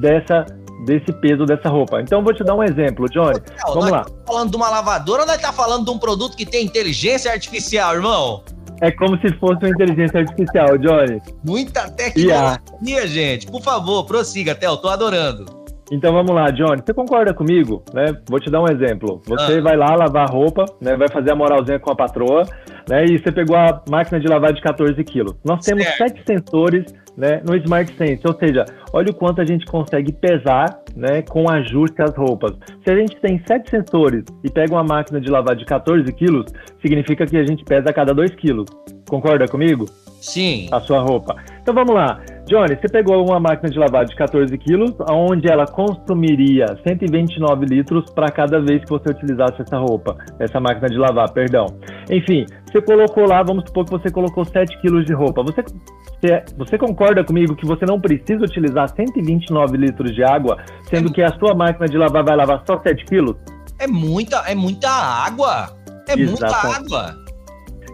[0.00, 0.46] dessa
[0.84, 2.00] desse peso dessa roupa.
[2.00, 3.38] Então vou te dar um exemplo, Johnny.
[3.66, 4.04] Vamos lá.
[4.04, 7.30] Tá falando de uma lavadora ou nós tá falando de um produto que tem inteligência
[7.30, 8.42] artificial, irmão?
[8.80, 11.20] É como se fosse uma inteligência artificial, Johnny.
[11.44, 13.06] Muita tecnologia, yeah.
[13.06, 13.46] gente.
[13.46, 14.76] Por favor, prossiga, Theo.
[14.78, 15.60] Tô adorando.
[15.92, 16.80] Então vamos lá, Johnny.
[16.84, 17.82] Você concorda comigo?
[17.92, 18.16] Né?
[18.28, 19.20] Vou te dar um exemplo.
[19.26, 19.60] Você ah.
[19.60, 20.96] vai lá lavar roupa, né?
[20.96, 22.44] vai fazer a moralzinha com a patroa,
[22.88, 23.04] né?
[23.04, 25.34] E você pegou a máquina de lavar de 14 quilos.
[25.44, 25.98] Nós temos certo.
[25.98, 30.80] sete sensores né, no Smart Sense, ou seja, olha o quanto a gente consegue pesar
[30.96, 32.52] né, com ajuste às roupas.
[32.84, 36.46] Se a gente tem sete sensores e pega uma máquina de lavar de 14 quilos,
[36.80, 38.66] significa que a gente pesa a cada 2 quilos.
[39.10, 39.86] Concorda comigo?
[40.20, 40.68] Sim.
[40.70, 41.34] A sua roupa.
[41.60, 42.20] Então vamos lá.
[42.46, 48.08] Johnny, você pegou uma máquina de lavar de 14 quilos, onde ela consumiria 129 litros
[48.12, 51.66] para cada vez que você utilizasse essa roupa, essa máquina de lavar, perdão.
[52.08, 55.42] Enfim, você colocou lá, vamos supor que você colocou 7 quilos de roupa.
[55.42, 60.56] Você, você, você concorda comigo que você não precisa utilizar 129 litros de água,
[60.88, 63.36] sendo que a sua máquina de lavar vai lavar só 7 quilos?
[63.76, 65.76] É muita, é muita água.
[66.06, 67.19] É muita água.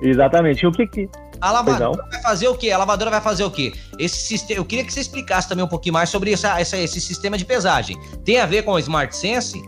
[0.02, 0.66] Exatamente.
[0.66, 1.08] O que que
[1.40, 2.70] a lavadora vai fazer o quê?
[2.70, 3.72] A lavadora vai fazer o quê?
[3.98, 7.00] Esse sistema, eu queria que você explicasse também um pouquinho mais sobre essa, essa, esse
[7.00, 7.96] sistema de pesagem.
[8.24, 9.60] Tem a ver com o Smart Sense?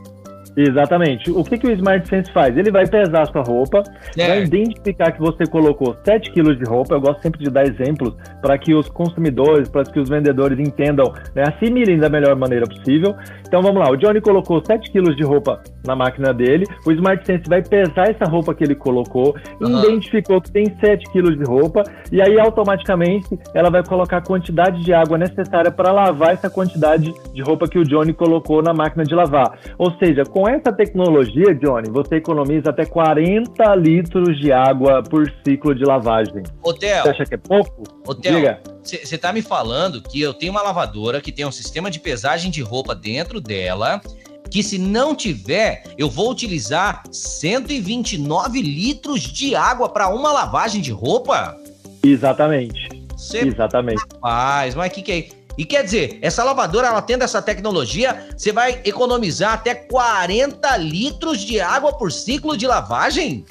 [0.57, 1.31] Exatamente.
[1.31, 2.57] O que, que o Smart Sense faz?
[2.57, 3.85] Ele vai pesar a sua roupa,
[4.17, 4.27] é.
[4.27, 6.95] vai identificar que você colocou 7 quilos de roupa.
[6.95, 11.13] Eu gosto sempre de dar exemplos para que os consumidores, para que os vendedores entendam,
[11.33, 13.15] né, assimilem da melhor maneira possível.
[13.47, 17.25] Então vamos lá, o Johnny colocou 7 quilos de roupa na máquina dele, o Smart
[17.25, 19.79] Sense vai pesar essa roupa que ele colocou, uhum.
[19.81, 24.85] identificou que tem 7 quilos de roupa, e aí automaticamente ela vai colocar a quantidade
[24.85, 29.03] de água necessária para lavar essa quantidade de roupa que o Johnny colocou na máquina
[29.03, 29.59] de lavar.
[29.79, 35.75] Ou seja, com essa tecnologia, Johnny, você economiza até 40 litros de água por ciclo
[35.75, 36.43] de lavagem.
[36.63, 37.03] Hotel.
[37.03, 37.83] Você acha que é pouco?
[38.07, 38.59] Hotel.
[38.83, 42.51] Você está me falando que eu tenho uma lavadora que tem um sistema de pesagem
[42.51, 44.01] de roupa dentro dela
[44.51, 50.91] que se não tiver, eu vou utilizar 129 litros de água para uma lavagem de
[50.91, 51.57] roupa?
[52.03, 52.89] Exatamente.
[53.17, 53.47] Cê...
[53.47, 54.03] Exatamente.
[54.15, 55.29] Rapaz, mas o que, que é?
[55.59, 61.41] E quer dizer, essa lavadora, ela tendo essa tecnologia, você vai economizar até 40 litros
[61.41, 63.45] de água por ciclo de lavagem?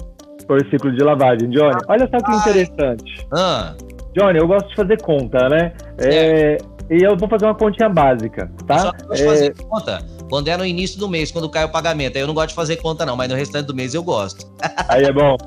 [0.48, 1.76] Por ciclo de lavagem, Johnny.
[1.90, 3.28] Olha só que interessante.
[3.34, 3.76] Ah.
[4.18, 5.74] Johnny, eu gosto de fazer conta, né?
[5.98, 6.58] É,
[6.90, 8.80] e eu vou fazer uma continha básica, tá?
[8.80, 11.70] Só gosto de fazer é, conta quando é no início do mês, quando cai o
[11.70, 12.16] pagamento.
[12.16, 14.46] Aí eu não gosto de fazer conta, não, mas no restante do mês eu gosto.
[14.90, 15.38] Aí é bom.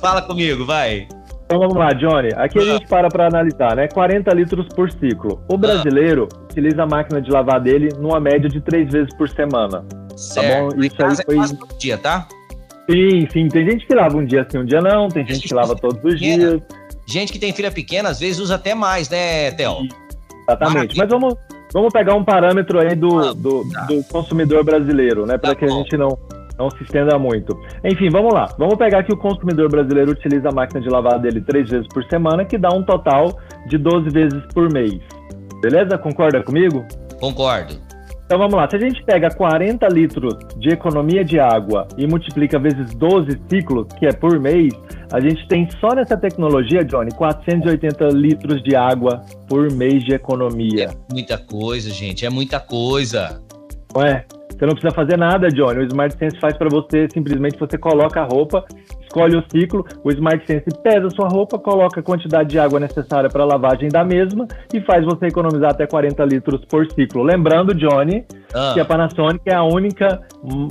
[0.00, 1.08] Fala comigo, vai.
[1.44, 2.28] Então vamos lá, Johnny.
[2.36, 3.88] Aqui a gente para para analisar, né?
[3.88, 5.42] 40 litros por ciclo.
[5.50, 6.44] O brasileiro ah.
[6.44, 9.82] utiliza a máquina de lavar dele numa média de três vezes por semana.
[10.14, 10.68] Certo.
[10.68, 10.84] Tá bom?
[10.84, 11.38] Isso aí foi.
[11.38, 12.28] É dia, tá?
[12.90, 13.48] Sim, sim.
[13.48, 15.08] Tem gente que lava um dia sim, um dia não.
[15.08, 16.60] Tem gente que lava todos os dias.
[17.06, 19.88] gente que tem filha pequena, às vezes usa até mais, né, Theo?
[20.46, 20.98] Exatamente.
[20.98, 21.34] Mas vamos,
[21.72, 23.82] vamos pegar um parâmetro aí do, do, tá.
[23.82, 25.38] do consumidor brasileiro, né?
[25.38, 26.18] Para tá que a gente não,
[26.58, 27.58] não se estenda muito.
[27.84, 28.48] Enfim, vamos lá.
[28.58, 32.04] Vamos pegar que o consumidor brasileiro utiliza a máquina de lavar dele três vezes por
[32.04, 34.98] semana, que dá um total de 12 vezes por mês.
[35.60, 35.98] Beleza?
[35.98, 36.84] Concorda comigo?
[37.20, 37.87] Concordo.
[38.28, 42.58] Então vamos lá, se a gente pega 40 litros de economia de água e multiplica
[42.58, 44.70] vezes 12 ciclos, que é por mês,
[45.10, 50.90] a gente tem só nessa tecnologia, Johnny, 480 litros de água por mês de economia.
[50.90, 53.40] É muita coisa, gente, é muita coisa.
[53.94, 54.26] Não é?
[54.58, 55.78] Você não precisa fazer nada, Johnny.
[55.78, 58.64] O Smart Sense faz para você, simplesmente você coloca a roupa,
[59.00, 62.80] escolhe o ciclo, o Smart Sense pesa a sua roupa, coloca a quantidade de água
[62.80, 67.22] necessária para a lavagem da mesma e faz você economizar até 40 litros por ciclo.
[67.22, 68.72] Lembrando, Johnny, ah.
[68.74, 70.20] que a Panasonic é a única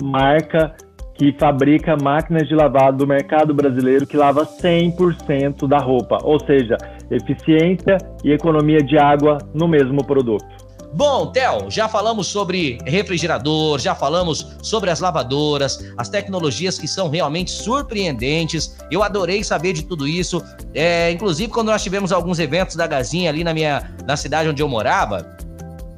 [0.04, 0.76] marca
[1.17, 6.78] que fabrica máquinas de lavar do mercado brasileiro que lava 100% da roupa, ou seja,
[7.10, 10.45] eficiência e economia de água no mesmo produto.
[10.93, 17.10] Bom, Theo, já falamos sobre refrigerador, já falamos sobre as lavadoras, as tecnologias que são
[17.10, 18.76] realmente surpreendentes.
[18.89, 20.43] Eu adorei saber de tudo isso.
[20.73, 24.62] É, inclusive, quando nós tivemos alguns eventos da Gazinha ali na minha na cidade onde
[24.62, 25.36] eu morava,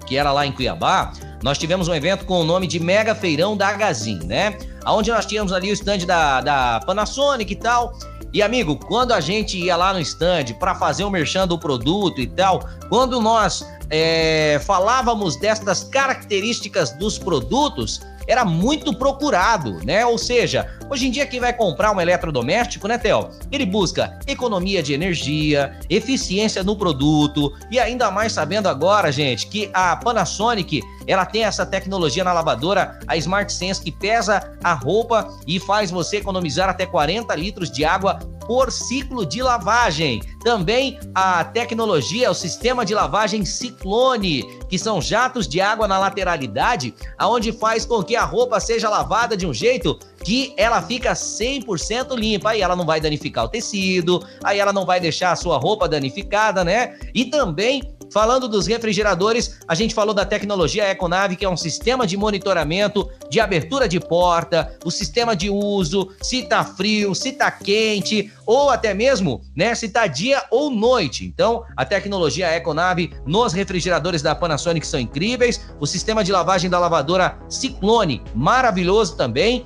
[0.06, 3.56] que era lá em Cuiabá, nós tivemos um evento com o nome de Mega Feirão
[3.56, 4.58] da Gazin, né?
[4.86, 7.94] Onde nós tínhamos ali o stand da, da Panasonic e tal.
[8.32, 12.22] E amigo, quando a gente ia lá no stand para fazer o merchan do produto
[12.22, 20.06] e tal, quando nós é, falávamos destas características dos produtos, era muito procurado, né?
[20.06, 23.32] Ou seja, hoje em dia quem vai comprar um eletrodoméstico, né, Theo?
[23.52, 29.72] Ele busca economia de energia, eficiência no produto e ainda mais sabendo agora, gente, que
[29.74, 35.36] a Panasonic ela tem essa tecnologia na lavadora, a Smart Sense, que pesa a roupa
[35.48, 40.24] e faz você economizar até 40 litros de água por ciclo de lavagem.
[40.44, 46.96] Também a tecnologia, o sistema de lavagem Ciclone, que são jatos de água na lateralidade,
[47.16, 52.16] aonde faz com que a roupa seja lavada de um jeito que ela fica 100%
[52.16, 52.50] limpa.
[52.50, 55.88] Aí ela não vai danificar o tecido, aí ela não vai deixar a sua roupa
[55.88, 56.98] danificada, né?
[57.14, 62.08] E também Falando dos refrigeradores, a gente falou da tecnologia Econave, que é um sistema
[62.08, 67.52] de monitoramento, de abertura de porta, o sistema de uso, se tá frio, se tá
[67.52, 71.26] quente, ou até mesmo, né, se tá dia ou noite.
[71.26, 75.62] Então, a tecnologia Econave nos refrigeradores da Panasonic são incríveis.
[75.80, 79.66] O sistema de lavagem da lavadora Ciclone, maravilhoso também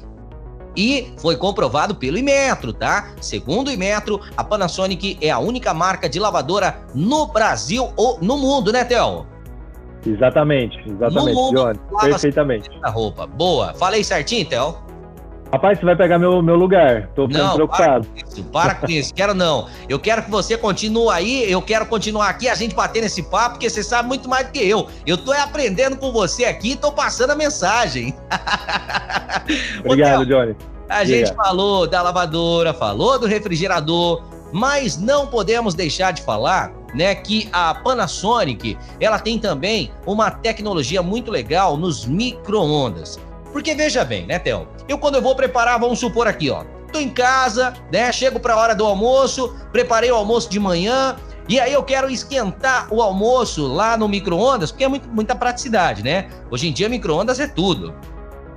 [0.75, 3.13] e foi comprovado pelo Imetro, tá?
[3.21, 8.37] Segundo o Imetro, a Panasonic é a única marca de lavadora no Brasil ou no
[8.37, 9.25] mundo, né, Theo?
[10.05, 11.79] Exatamente, exatamente, Johnny.
[12.01, 12.69] Perfeitamente.
[12.81, 13.25] A roupa.
[13.25, 13.73] Boa.
[13.73, 14.82] Falei certinho, Theo?
[15.53, 17.09] Rapaz, você vai pegar meu, meu lugar.
[17.13, 18.07] Tô ficando não, preocupado.
[18.07, 19.13] Para com isso, para com isso.
[19.13, 19.67] Quero não.
[19.87, 21.51] Eu quero que você continue aí.
[21.51, 24.51] Eu quero continuar aqui, a gente bater nesse papo, porque você sabe muito mais do
[24.51, 24.87] que eu.
[25.05, 28.15] Eu tô aprendendo com você aqui e tô passando a mensagem.
[29.85, 30.55] Obrigado, Johnny.
[30.89, 37.13] A gente falou da lavadora, falou do refrigerador, mas não podemos deixar de falar né,
[37.13, 43.19] que a Panasonic, ela tem também uma tecnologia muito legal nos micro-ondas.
[43.53, 44.67] Porque veja bem, né, Theo?
[44.89, 46.65] Eu quando eu vou preparar, vamos supor aqui, ó.
[46.91, 48.11] Tô em casa, né?
[48.11, 51.15] Chego para a hora do almoço, preparei o almoço de manhã,
[51.47, 56.03] e aí eu quero esquentar o almoço lá no micro-ondas, porque é muito, muita praticidade,
[56.03, 56.29] né?
[56.49, 57.93] Hoje em dia micro-ondas é tudo.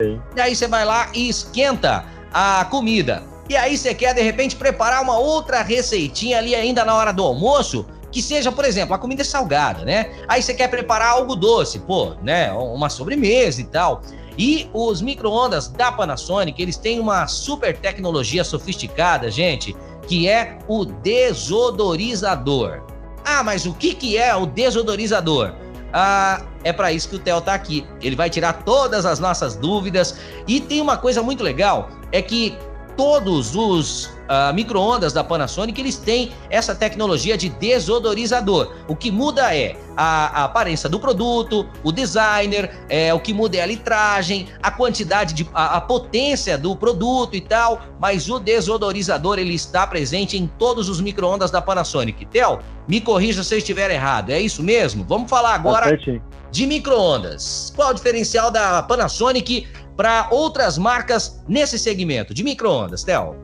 [0.00, 0.20] Sim.
[0.34, 3.22] E aí você vai lá e esquenta a comida.
[3.48, 7.22] E aí você quer de repente preparar uma outra receitinha ali ainda na hora do
[7.22, 10.10] almoço, que seja, por exemplo, a comida é salgada, né?
[10.28, 12.52] Aí você quer preparar algo doce, pô, né?
[12.52, 14.02] Uma sobremesa e tal.
[14.38, 19.74] E os micro-ondas da Panasonic, eles têm uma super tecnologia sofisticada, gente,
[20.06, 22.82] que é o desodorizador.
[23.24, 25.52] Ah, mas o que, que é o desodorizador?
[25.92, 27.86] Ah, é para isso que o Theo tá aqui.
[28.02, 30.18] Ele vai tirar todas as nossas dúvidas.
[30.46, 32.56] E tem uma coisa muito legal, é que
[32.96, 38.72] todos os uh, micro-ondas da Panasonic, eles têm essa tecnologia de desodorizador.
[38.88, 43.56] O que muda é a, a aparência do produto, o designer, é, o que muda
[43.58, 48.38] é a litragem, a quantidade de a, a, potência do produto e tal, mas o
[48.38, 52.26] desodorizador ele está presente em todos os micro-ondas da Panasonic.
[52.26, 55.04] Theo, me corrija se eu estiver errado, é isso mesmo?
[55.08, 56.12] Vamos falar agora tá
[56.50, 57.72] de micro-ondas.
[57.74, 63.36] Qual o diferencial da Panasonic para outras marcas nesse segmento de micro-ondas, Theo?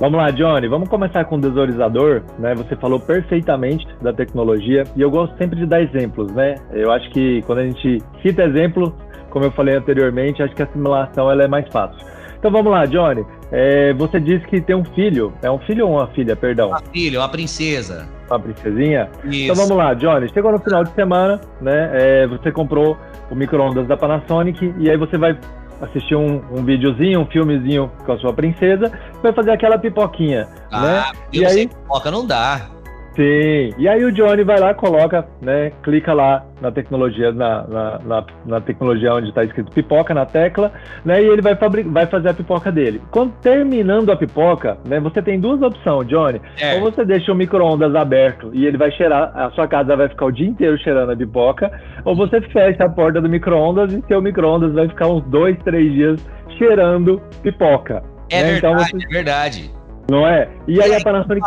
[0.00, 2.52] Vamos lá, Johnny, vamos começar com o desodorizador, né?
[2.56, 6.56] Você falou perfeitamente da tecnologia e eu gosto sempre de dar exemplos, né?
[6.72, 8.92] Eu acho que quando a gente cita exemplos,
[9.30, 12.04] como eu falei anteriormente, acho que a simulação ela é mais fácil.
[12.36, 13.24] Então vamos lá, Johnny.
[13.56, 15.32] É, você disse que tem um filho.
[15.40, 16.70] É um filho ou uma filha, perdão?
[16.70, 18.08] Uma filha, uma princesa.
[18.28, 19.08] Uma princesinha?
[19.22, 19.44] Isso.
[19.44, 20.28] Então vamos lá, Johnny.
[20.34, 21.90] Chegou no final de semana, né?
[21.92, 22.98] É, você comprou
[23.30, 25.38] o micro-ondas da Panasonic e aí você vai
[25.80, 28.90] assistir um, um videozinho, um filmezinho com a sua princesa,
[29.22, 31.04] vai fazer aquela pipoquinha, ah, né?
[31.32, 32.73] E aí pipoca não dá.
[33.14, 33.72] Sim.
[33.78, 35.70] E aí o Johnny vai lá, coloca, né?
[35.82, 40.72] Clica lá na tecnologia, na, na, na, na tecnologia onde está escrito pipoca na tecla,
[41.04, 41.22] né?
[41.22, 41.54] E ele vai,
[41.86, 43.00] vai fazer a pipoca dele.
[43.10, 44.98] Quando terminando a pipoca, né?
[45.00, 46.40] Você tem duas opções, Johnny.
[46.60, 46.74] É.
[46.74, 50.26] Ou você deixa o micro-ondas aberto e ele vai cheirar, a sua casa vai ficar
[50.26, 51.70] o dia inteiro cheirando a pipoca,
[52.04, 55.92] ou você fecha a porta do micro-ondas e seu micro-ondas vai ficar uns dois, três
[55.92, 56.26] dias
[56.58, 58.02] cheirando pipoca.
[58.30, 58.52] É né?
[58.52, 58.96] verdade, então você...
[58.96, 59.70] é verdade.
[60.10, 60.48] Não é?
[60.66, 61.46] E, e aí, aí a Panasonic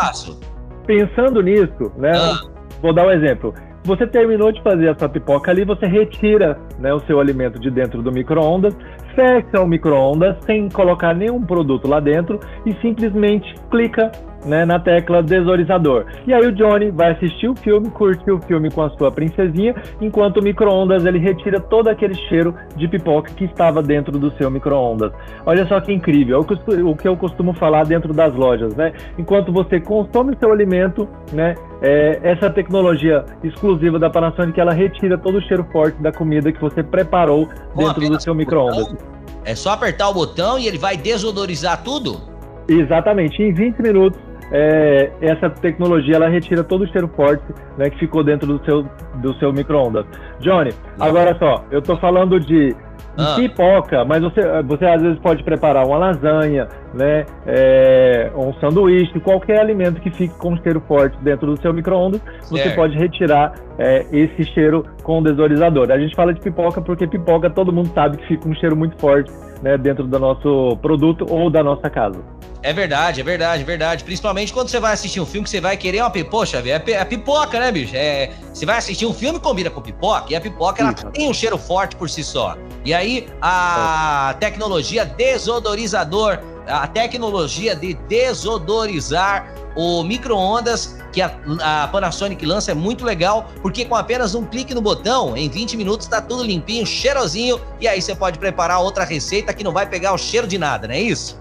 [0.88, 2.12] pensando nisso, né?
[2.16, 2.40] Ah.
[2.82, 3.54] Vou dar um exemplo.
[3.84, 8.02] Você terminou de fazer essa pipoca ali, você retira né, o seu alimento de dentro
[8.02, 8.76] do micro-ondas,
[9.16, 14.12] fecha o micro-ondas sem colocar nenhum produto lá dentro e simplesmente clica
[14.48, 16.06] né, na tecla desodorizador.
[16.26, 19.76] E aí o Johnny vai assistir o filme, curtir o filme com a sua princesinha,
[20.02, 24.50] enquanto o micro-ondas ele retira todo aquele cheiro de pipoca que estava dentro do seu
[24.50, 25.12] micro-ondas.
[25.46, 28.94] Olha só que incrível, é o que eu costumo falar dentro das lojas, né?
[29.18, 35.18] Enquanto você consome o seu alimento, né, é, essa tecnologia exclusiva da Panasonic, ela retira
[35.18, 38.96] todo o cheiro forte da comida que você preparou dentro do seu micro-ondas.
[39.44, 42.20] É só apertar o botão e ele vai desodorizar tudo?
[42.68, 43.42] Exatamente.
[43.42, 44.20] Em 20 minutos
[44.52, 47.44] é, essa tecnologia ela retira todo o cheiro forte
[47.78, 48.86] né, que ficou dentro do seu,
[49.16, 50.06] do seu micro-ondas.
[50.40, 52.76] Johnny, agora só, eu tô falando de
[53.18, 53.36] ah.
[53.36, 59.60] pipoca, mas você, você às vezes pode preparar uma lasanha, né, é, um sanduíche, qualquer
[59.60, 64.44] alimento que fique com cheiro forte dentro do seu micro-ondas, você pode retirar é, esse
[64.54, 65.92] cheiro com o desodorizador.
[65.92, 68.98] A gente fala de pipoca porque pipoca todo mundo sabe que fica um cheiro muito
[68.98, 69.32] forte
[69.62, 72.38] né, dentro do nosso produto ou da nossa casa.
[72.64, 74.04] É verdade, é verdade, é verdade.
[74.04, 76.92] Principalmente quando você vai assistir um filme que você vai querer uma pipoca, poxa, é,
[76.92, 77.96] é pipoca, né, bicho?
[77.96, 81.34] É, você vai assistir um filme combina com pipoca, e a pipoca ela tem um
[81.34, 82.58] cheiro forte por si só.
[82.84, 92.46] E aí a tecnologia desodorizador, a tecnologia de desodorizar o micro-ondas que a, a, Panasonic
[92.46, 96.22] lança é muito legal, porque com apenas um clique no botão, em 20 minutos tá
[96.22, 100.18] tudo limpinho, cheirosinho, e aí você pode preparar outra receita que não vai pegar o
[100.18, 101.40] cheiro de nada, não é isso?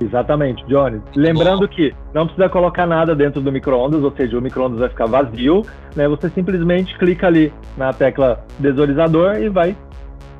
[0.00, 1.00] Exatamente, Johnny.
[1.14, 5.06] Lembrando que não precisa colocar nada dentro do micro-ondas, ou seja, o micro-ondas vai ficar
[5.06, 5.62] vazio,
[5.94, 6.08] né?
[6.08, 9.76] Você simplesmente clica ali na tecla desodorizador e vai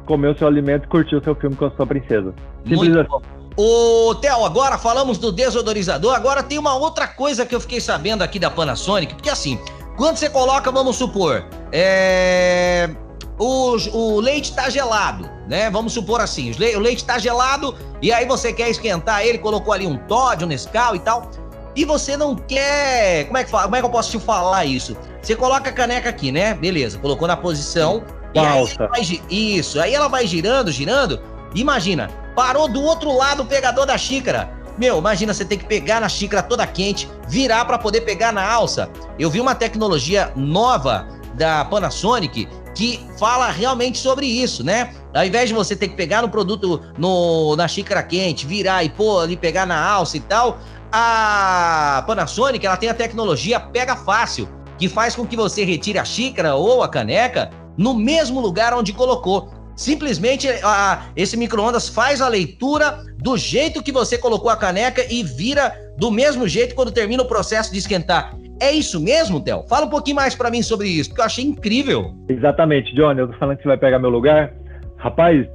[0.06, 2.34] comer o seu alimento e curtir o seu filme com a sua princesa.
[2.66, 3.08] Simples assim.
[3.56, 8.22] Ô, Theo, agora falamos do desodorizador, agora tem uma outra coisa que eu fiquei sabendo
[8.22, 9.60] aqui da Panasonic, porque assim,
[9.96, 12.90] quando você coloca, vamos supor, é
[13.38, 15.70] o, o leite está gelado, né?
[15.70, 19.86] Vamos supor assim, o leite está gelado e aí você quer esquentar ele, colocou ali
[19.86, 21.30] um Todd, um Nescau e tal,
[21.76, 24.96] e você não quer, como é que como é que eu posso te falar isso?
[25.20, 26.54] Você coloca a caneca aqui, né?
[26.54, 31.20] Beleza, colocou na posição e aí vai, isso, aí ela vai girando, girando.
[31.54, 34.50] Imagina, parou do outro lado o pegador da xícara.
[34.76, 38.44] Meu, imagina você ter que pegar na xícara toda quente, virar para poder pegar na
[38.44, 38.90] alça.
[39.18, 44.92] Eu vi uma tecnologia nova da Panasonic que fala realmente sobre isso, né?
[45.14, 48.90] Ao invés de você ter que pegar no produto no, na xícara quente, virar e
[48.90, 50.58] pôr ali, pegar na alça e tal,
[50.90, 56.04] a Panasonic ela tem a tecnologia Pega Fácil, que faz com que você retire a
[56.04, 59.50] xícara ou a caneca no mesmo lugar onde colocou.
[59.76, 65.22] Simplesmente a, esse micro-ondas faz a leitura do jeito que você colocou a caneca e
[65.22, 68.36] vira do mesmo jeito quando termina o processo de esquentar.
[68.60, 69.64] É isso mesmo, Theo?
[69.68, 72.14] Fala um pouquinho mais para mim sobre isso, porque eu achei incrível.
[72.28, 73.20] Exatamente, Johnny.
[73.20, 74.52] Eu tô falando que você vai pegar meu lugar.
[74.96, 75.46] Rapaz,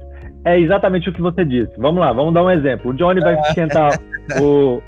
[0.44, 1.72] é exatamente o que você disse.
[1.78, 2.90] Vamos lá, vamos dar um exemplo.
[2.90, 3.98] O Johnny vai esquentar
[4.40, 4.82] o,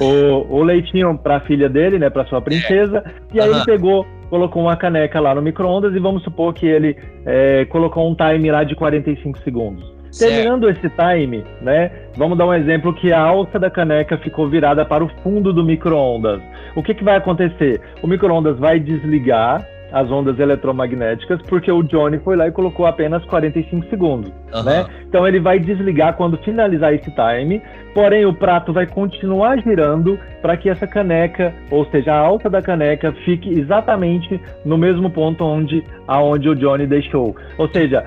[0.00, 4.06] o, o, leitinho para a filha dele, né, para sua princesa, e aí ele pegou,
[4.28, 8.52] colocou uma caneca lá no micro-ondas e vamos supor que ele é, colocou um timer
[8.52, 9.98] lá de 45 segundos.
[10.16, 11.90] Terminando esse time, né?
[12.16, 15.62] Vamos dar um exemplo que a alça da caneca ficou virada para o fundo do
[15.62, 16.40] micro-ondas.
[16.74, 17.80] O que, que vai acontecer?
[18.02, 23.24] O micro-ondas vai desligar as ondas eletromagnéticas, porque o Johnny foi lá e colocou apenas
[23.24, 24.62] 45 segundos, uhum.
[24.62, 24.86] né?
[25.08, 27.62] Então ele vai desligar quando finalizar esse time,
[27.94, 32.60] porém o prato vai continuar girando para que essa caneca, ou seja, a alça da
[32.60, 37.36] caneca fique exatamente no mesmo ponto onde aonde o Johnny deixou.
[37.58, 38.04] Ou seja,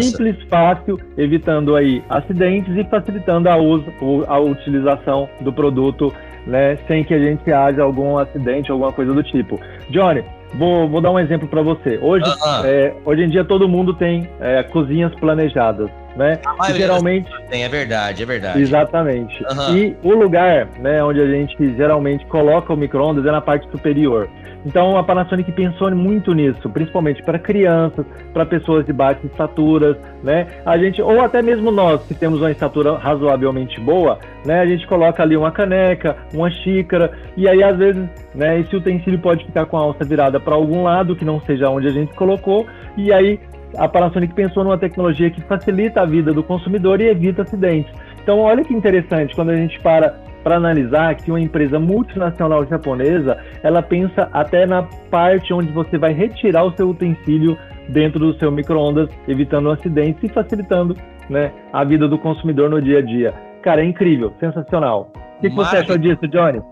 [0.00, 3.86] simples, fácil, evitando aí acidentes e facilitando a, uso,
[4.26, 6.12] a utilização do produto,
[6.46, 9.60] né, sem que a gente haja algum acidente, alguma coisa do tipo.
[9.90, 10.24] Johnny,
[10.58, 11.98] Vou, vou dar um exemplo para você.
[12.00, 12.64] Hoje, uh -uh.
[12.64, 15.90] É, hoje em dia todo mundo tem é, cozinhas planejadas.
[16.16, 16.38] né?
[16.68, 18.60] E geralmente tem, é verdade, é verdade.
[18.60, 19.44] Exatamente.
[19.44, 19.76] Uhum.
[19.76, 24.28] E o lugar, né, onde a gente geralmente coloca o micro-ondas é na parte superior.
[24.66, 30.48] Então a Panasonic pensou muito nisso, principalmente para crianças, para pessoas de baixas estaturas, né?
[30.66, 34.60] A gente ou até mesmo nós que temos uma estatura razoavelmente boa, né?
[34.60, 38.04] A gente coloca ali uma caneca, uma xícara e aí às vezes,
[38.34, 38.58] né?
[38.58, 41.86] Esse utensílio pode ficar com a alça virada para algum lado que não seja onde
[41.86, 43.38] a gente colocou e aí
[43.78, 47.92] a Panasonic pensou numa tecnologia que facilita a vida do consumidor e evita acidentes.
[48.22, 53.36] Então, olha que interessante quando a gente para para analisar que uma empresa multinacional japonesa,
[53.64, 58.52] ela pensa até na parte onde você vai retirar o seu utensílio dentro do seu
[58.52, 60.96] micro-ondas, evitando acidentes e facilitando
[61.28, 63.34] né, a vida do consumidor no dia a dia.
[63.60, 65.10] Cara, é incrível, sensacional.
[65.38, 66.62] O que, que você achou disso, Johnny?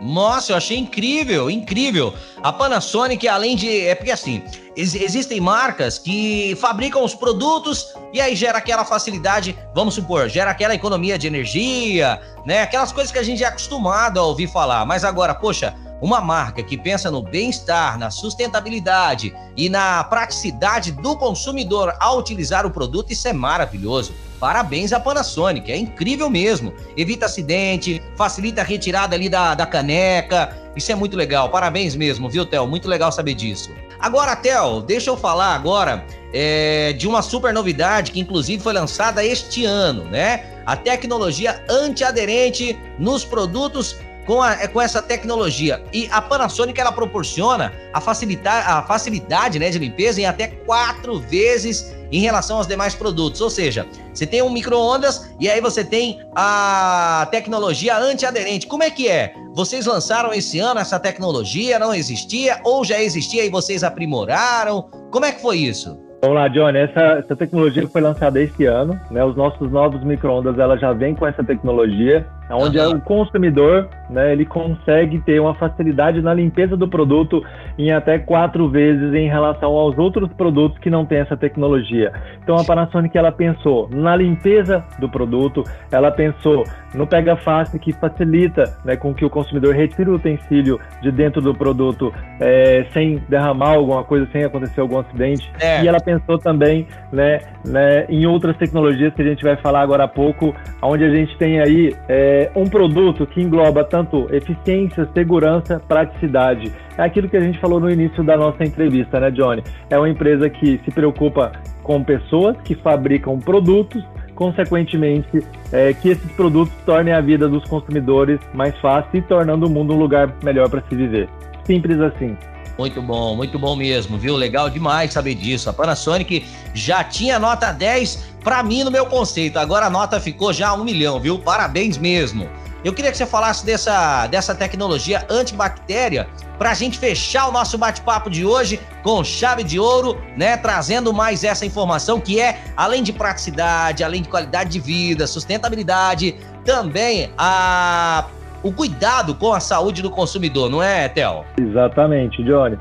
[0.00, 2.14] Nossa, eu achei incrível, incrível.
[2.42, 3.86] A Panasonic, além de.
[3.86, 4.42] É porque assim,
[4.76, 10.50] ex existem marcas que fabricam os produtos e aí gera aquela facilidade, vamos supor, gera
[10.50, 12.62] aquela economia de energia, né?
[12.62, 14.84] Aquelas coisas que a gente é acostumado a ouvir falar.
[14.84, 21.16] Mas agora, poxa, uma marca que pensa no bem-estar, na sustentabilidade e na praticidade do
[21.16, 24.14] consumidor ao utilizar o produto, isso é maravilhoso.
[24.38, 26.74] Parabéns à Panasonic, é incrível mesmo.
[26.96, 30.56] Evita acidente, facilita a retirada ali da, da caneca.
[30.76, 31.48] Isso é muito legal.
[31.48, 32.66] Parabéns mesmo, viu, Theo?
[32.66, 33.70] Muito legal saber disso.
[33.98, 39.24] Agora, Theo, deixa eu falar agora é, de uma super novidade que inclusive foi lançada
[39.24, 40.44] este ano, né?
[40.66, 43.96] A tecnologia antiaderente nos produtos
[44.26, 45.82] com, a, com essa tecnologia.
[45.92, 51.18] E a Panasonic ela proporciona a, facilitar, a facilidade né, de limpeza em até quatro
[51.20, 53.40] vezes em relação aos demais produtos.
[53.40, 58.66] Ou seja, você tem um micro-ondas e aí você tem a tecnologia antiaderente.
[58.66, 59.32] Como é que é?
[59.54, 61.78] Vocês lançaram esse ano essa tecnologia?
[61.78, 62.60] Não existia?
[62.64, 64.90] Ou já existia e vocês aprimoraram?
[65.10, 65.98] Como é que foi isso?
[66.22, 66.78] Vamos lá, Johnny.
[66.78, 68.98] Essa, essa tecnologia foi lançada este ano.
[69.10, 69.24] Né?
[69.24, 72.92] Os nossos novos micro-ondas já vem com essa tecnologia onde uhum.
[72.92, 77.42] o consumidor né, ele consegue ter uma facilidade na limpeza do produto
[77.78, 82.12] em até quatro vezes em relação aos outros produtos que não têm essa tecnologia.
[82.42, 87.92] Então a Panasonic ela pensou na limpeza do produto, ela pensou no pega fácil que
[87.92, 93.22] facilita né, com que o consumidor retire o utensílio de dentro do produto é, sem
[93.28, 95.50] derramar alguma coisa, sem acontecer algum acidente.
[95.60, 95.82] É.
[95.82, 100.04] E ela pensou também né, né, em outras tecnologias que a gente vai falar agora
[100.04, 105.08] há pouco, onde a gente tem aí é, é um produto que engloba tanto eficiência,
[105.14, 106.70] segurança, praticidade.
[106.98, 109.62] É aquilo que a gente falou no início da nossa entrevista, né, Johnny?
[109.88, 116.30] É uma empresa que se preocupa com pessoas que fabricam produtos, consequentemente, é, que esses
[116.32, 120.68] produtos tornem a vida dos consumidores mais fácil e tornando o mundo um lugar melhor
[120.68, 121.28] para se viver.
[121.64, 122.36] Simples assim.
[122.78, 124.36] Muito bom, muito bom mesmo, viu?
[124.36, 125.70] Legal demais saber disso.
[125.70, 129.58] A Panasonic já tinha nota 10 para mim no meu conceito.
[129.58, 131.38] Agora a nota ficou já um milhão, viu?
[131.38, 132.48] Parabéns mesmo.
[132.84, 137.76] Eu queria que você falasse dessa, dessa tecnologia antibactéria para a gente fechar o nosso
[137.76, 140.56] bate-papo de hoje com chave de ouro, né?
[140.56, 146.36] Trazendo mais essa informação que é, além de praticidade, além de qualidade de vida, sustentabilidade,
[146.64, 148.26] também a
[148.66, 151.44] o cuidado com a saúde do consumidor, não é, Theo?
[151.58, 152.76] Exatamente, Johnny.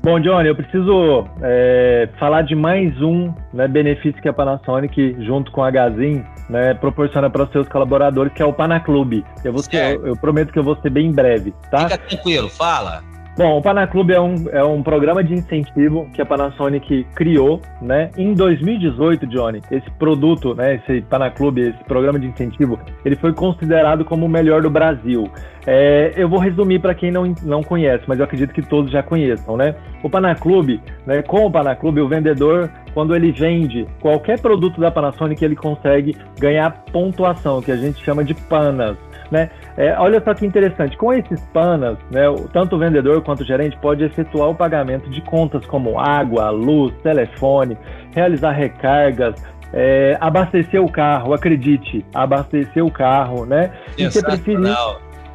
[0.03, 5.51] Bom, Johnny, eu preciso é, falar de mais um né, benefício que a Panasonic, junto
[5.51, 9.25] com a Gazin, né, proporciona para os seus colaboradores, que é o Panaclube.
[9.43, 11.89] Eu, vou ser, eu, eu, prometo que eu vou ser bem breve, tá?
[11.89, 13.03] Fica tranquilo, fala.
[13.37, 18.09] Bom, o Panaclube é um, é um programa de incentivo que a Panasonic criou, né?
[18.17, 24.05] Em 2018, Johnny, esse produto, né, esse Panaclube, esse programa de incentivo, ele foi considerado
[24.05, 25.29] como o melhor do Brasil.
[25.67, 29.03] É, eu vou resumir para quem não, não conhece, mas eu acredito que todos já
[29.03, 29.75] conheçam, né?
[30.01, 35.43] O Panaclube, né, com o Panaclube, o vendedor, quando ele vende qualquer produto da Panasonic,
[35.43, 38.95] ele consegue ganhar pontuação, que a gente chama de panas.
[39.31, 39.49] Né?
[39.75, 42.23] É, olha só que interessante, com esses panas, né,
[42.53, 46.93] tanto o vendedor quanto o gerente pode efetuar o pagamento de contas como água, luz,
[47.01, 47.77] telefone,
[48.13, 49.35] realizar recargas,
[49.73, 53.71] é, abastecer o carro, acredite, abastecer o carro, né?
[53.97, 54.75] E se preferir,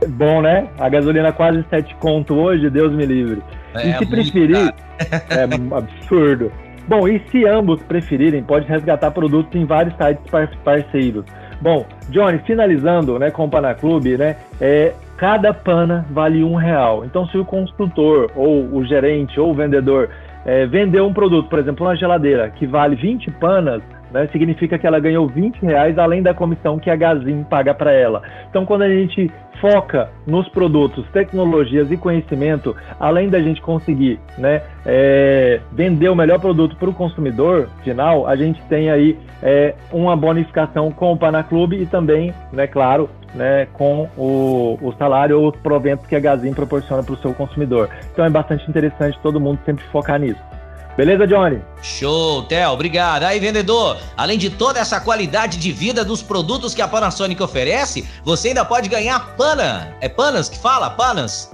[0.08, 0.68] bom, né?
[0.78, 3.42] A gasolina quase 7 conto hoje, Deus me livre.
[3.74, 4.72] É, e se preferir,
[5.28, 6.50] é absurdo.
[6.88, 11.24] Bom, e se ambos preferirem, pode resgatar produtos em vários sites parceiros.
[11.60, 17.04] Bom, Johnny, finalizando né, com o Panaclube, né, é, cada pana vale um real.
[17.04, 20.08] Então, se o construtor, ou o gerente, ou o vendedor
[20.46, 24.86] é, vender um produto, por exemplo, uma geladeira, que vale 20 panas, né, significa que
[24.86, 28.22] ela ganhou 20 reais além da comissão que a Gazin paga para ela.
[28.48, 29.30] Então, quando a gente
[29.60, 36.40] foca nos produtos, tecnologias e conhecimento, além da gente conseguir né, é, vender o melhor
[36.40, 41.76] produto para o consumidor final, a gente tem aí é, uma bonificação com o Panaclube
[41.76, 46.52] e também, né, claro, né, com o, o salário ou os proventos que a Gazin
[46.52, 47.88] proporciona para o seu consumidor.
[48.12, 50.49] Então é bastante interessante todo mundo sempre focar nisso.
[50.96, 51.62] Beleza, Johnny?
[51.82, 53.22] Show, Theo, obrigado.
[53.22, 58.06] Aí, vendedor, além de toda essa qualidade de vida dos produtos que a Panasonic oferece,
[58.24, 59.94] você ainda pode ganhar pana.
[60.00, 60.90] É panas que fala?
[60.90, 61.50] Panas?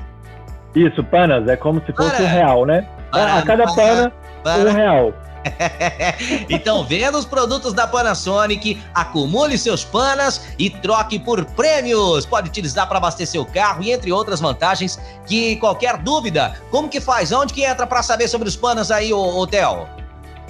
[0.74, 1.48] Isso, panas.
[1.48, 2.86] É como se fosse um real, né?
[3.10, 4.12] Para, a cada pana,
[4.42, 5.14] pana, um real.
[6.48, 12.26] então, venda os produtos da Panasonic, acumule seus panas e troque por prêmios.
[12.26, 17.00] Pode utilizar para abastecer o carro e entre outras vantagens que qualquer dúvida, como que
[17.00, 17.32] faz?
[17.32, 19.88] Onde que entra para saber sobre os panas aí, Hotel?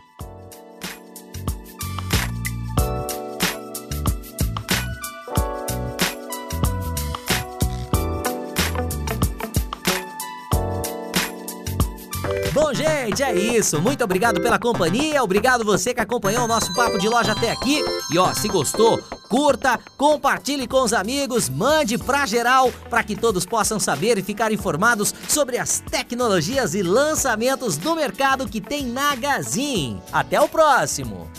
[13.05, 13.81] Gente, é isso.
[13.81, 15.23] Muito obrigado pela companhia.
[15.23, 17.83] Obrigado você que acompanhou o nosso papo de loja até aqui.
[18.11, 18.97] E ó, se gostou,
[19.29, 24.51] curta, compartilhe com os amigos, mande pra geral para que todos possam saber e ficar
[24.51, 30.01] informados sobre as tecnologias e lançamentos do mercado que tem na Gazin.
[30.11, 31.29] Até o próximo.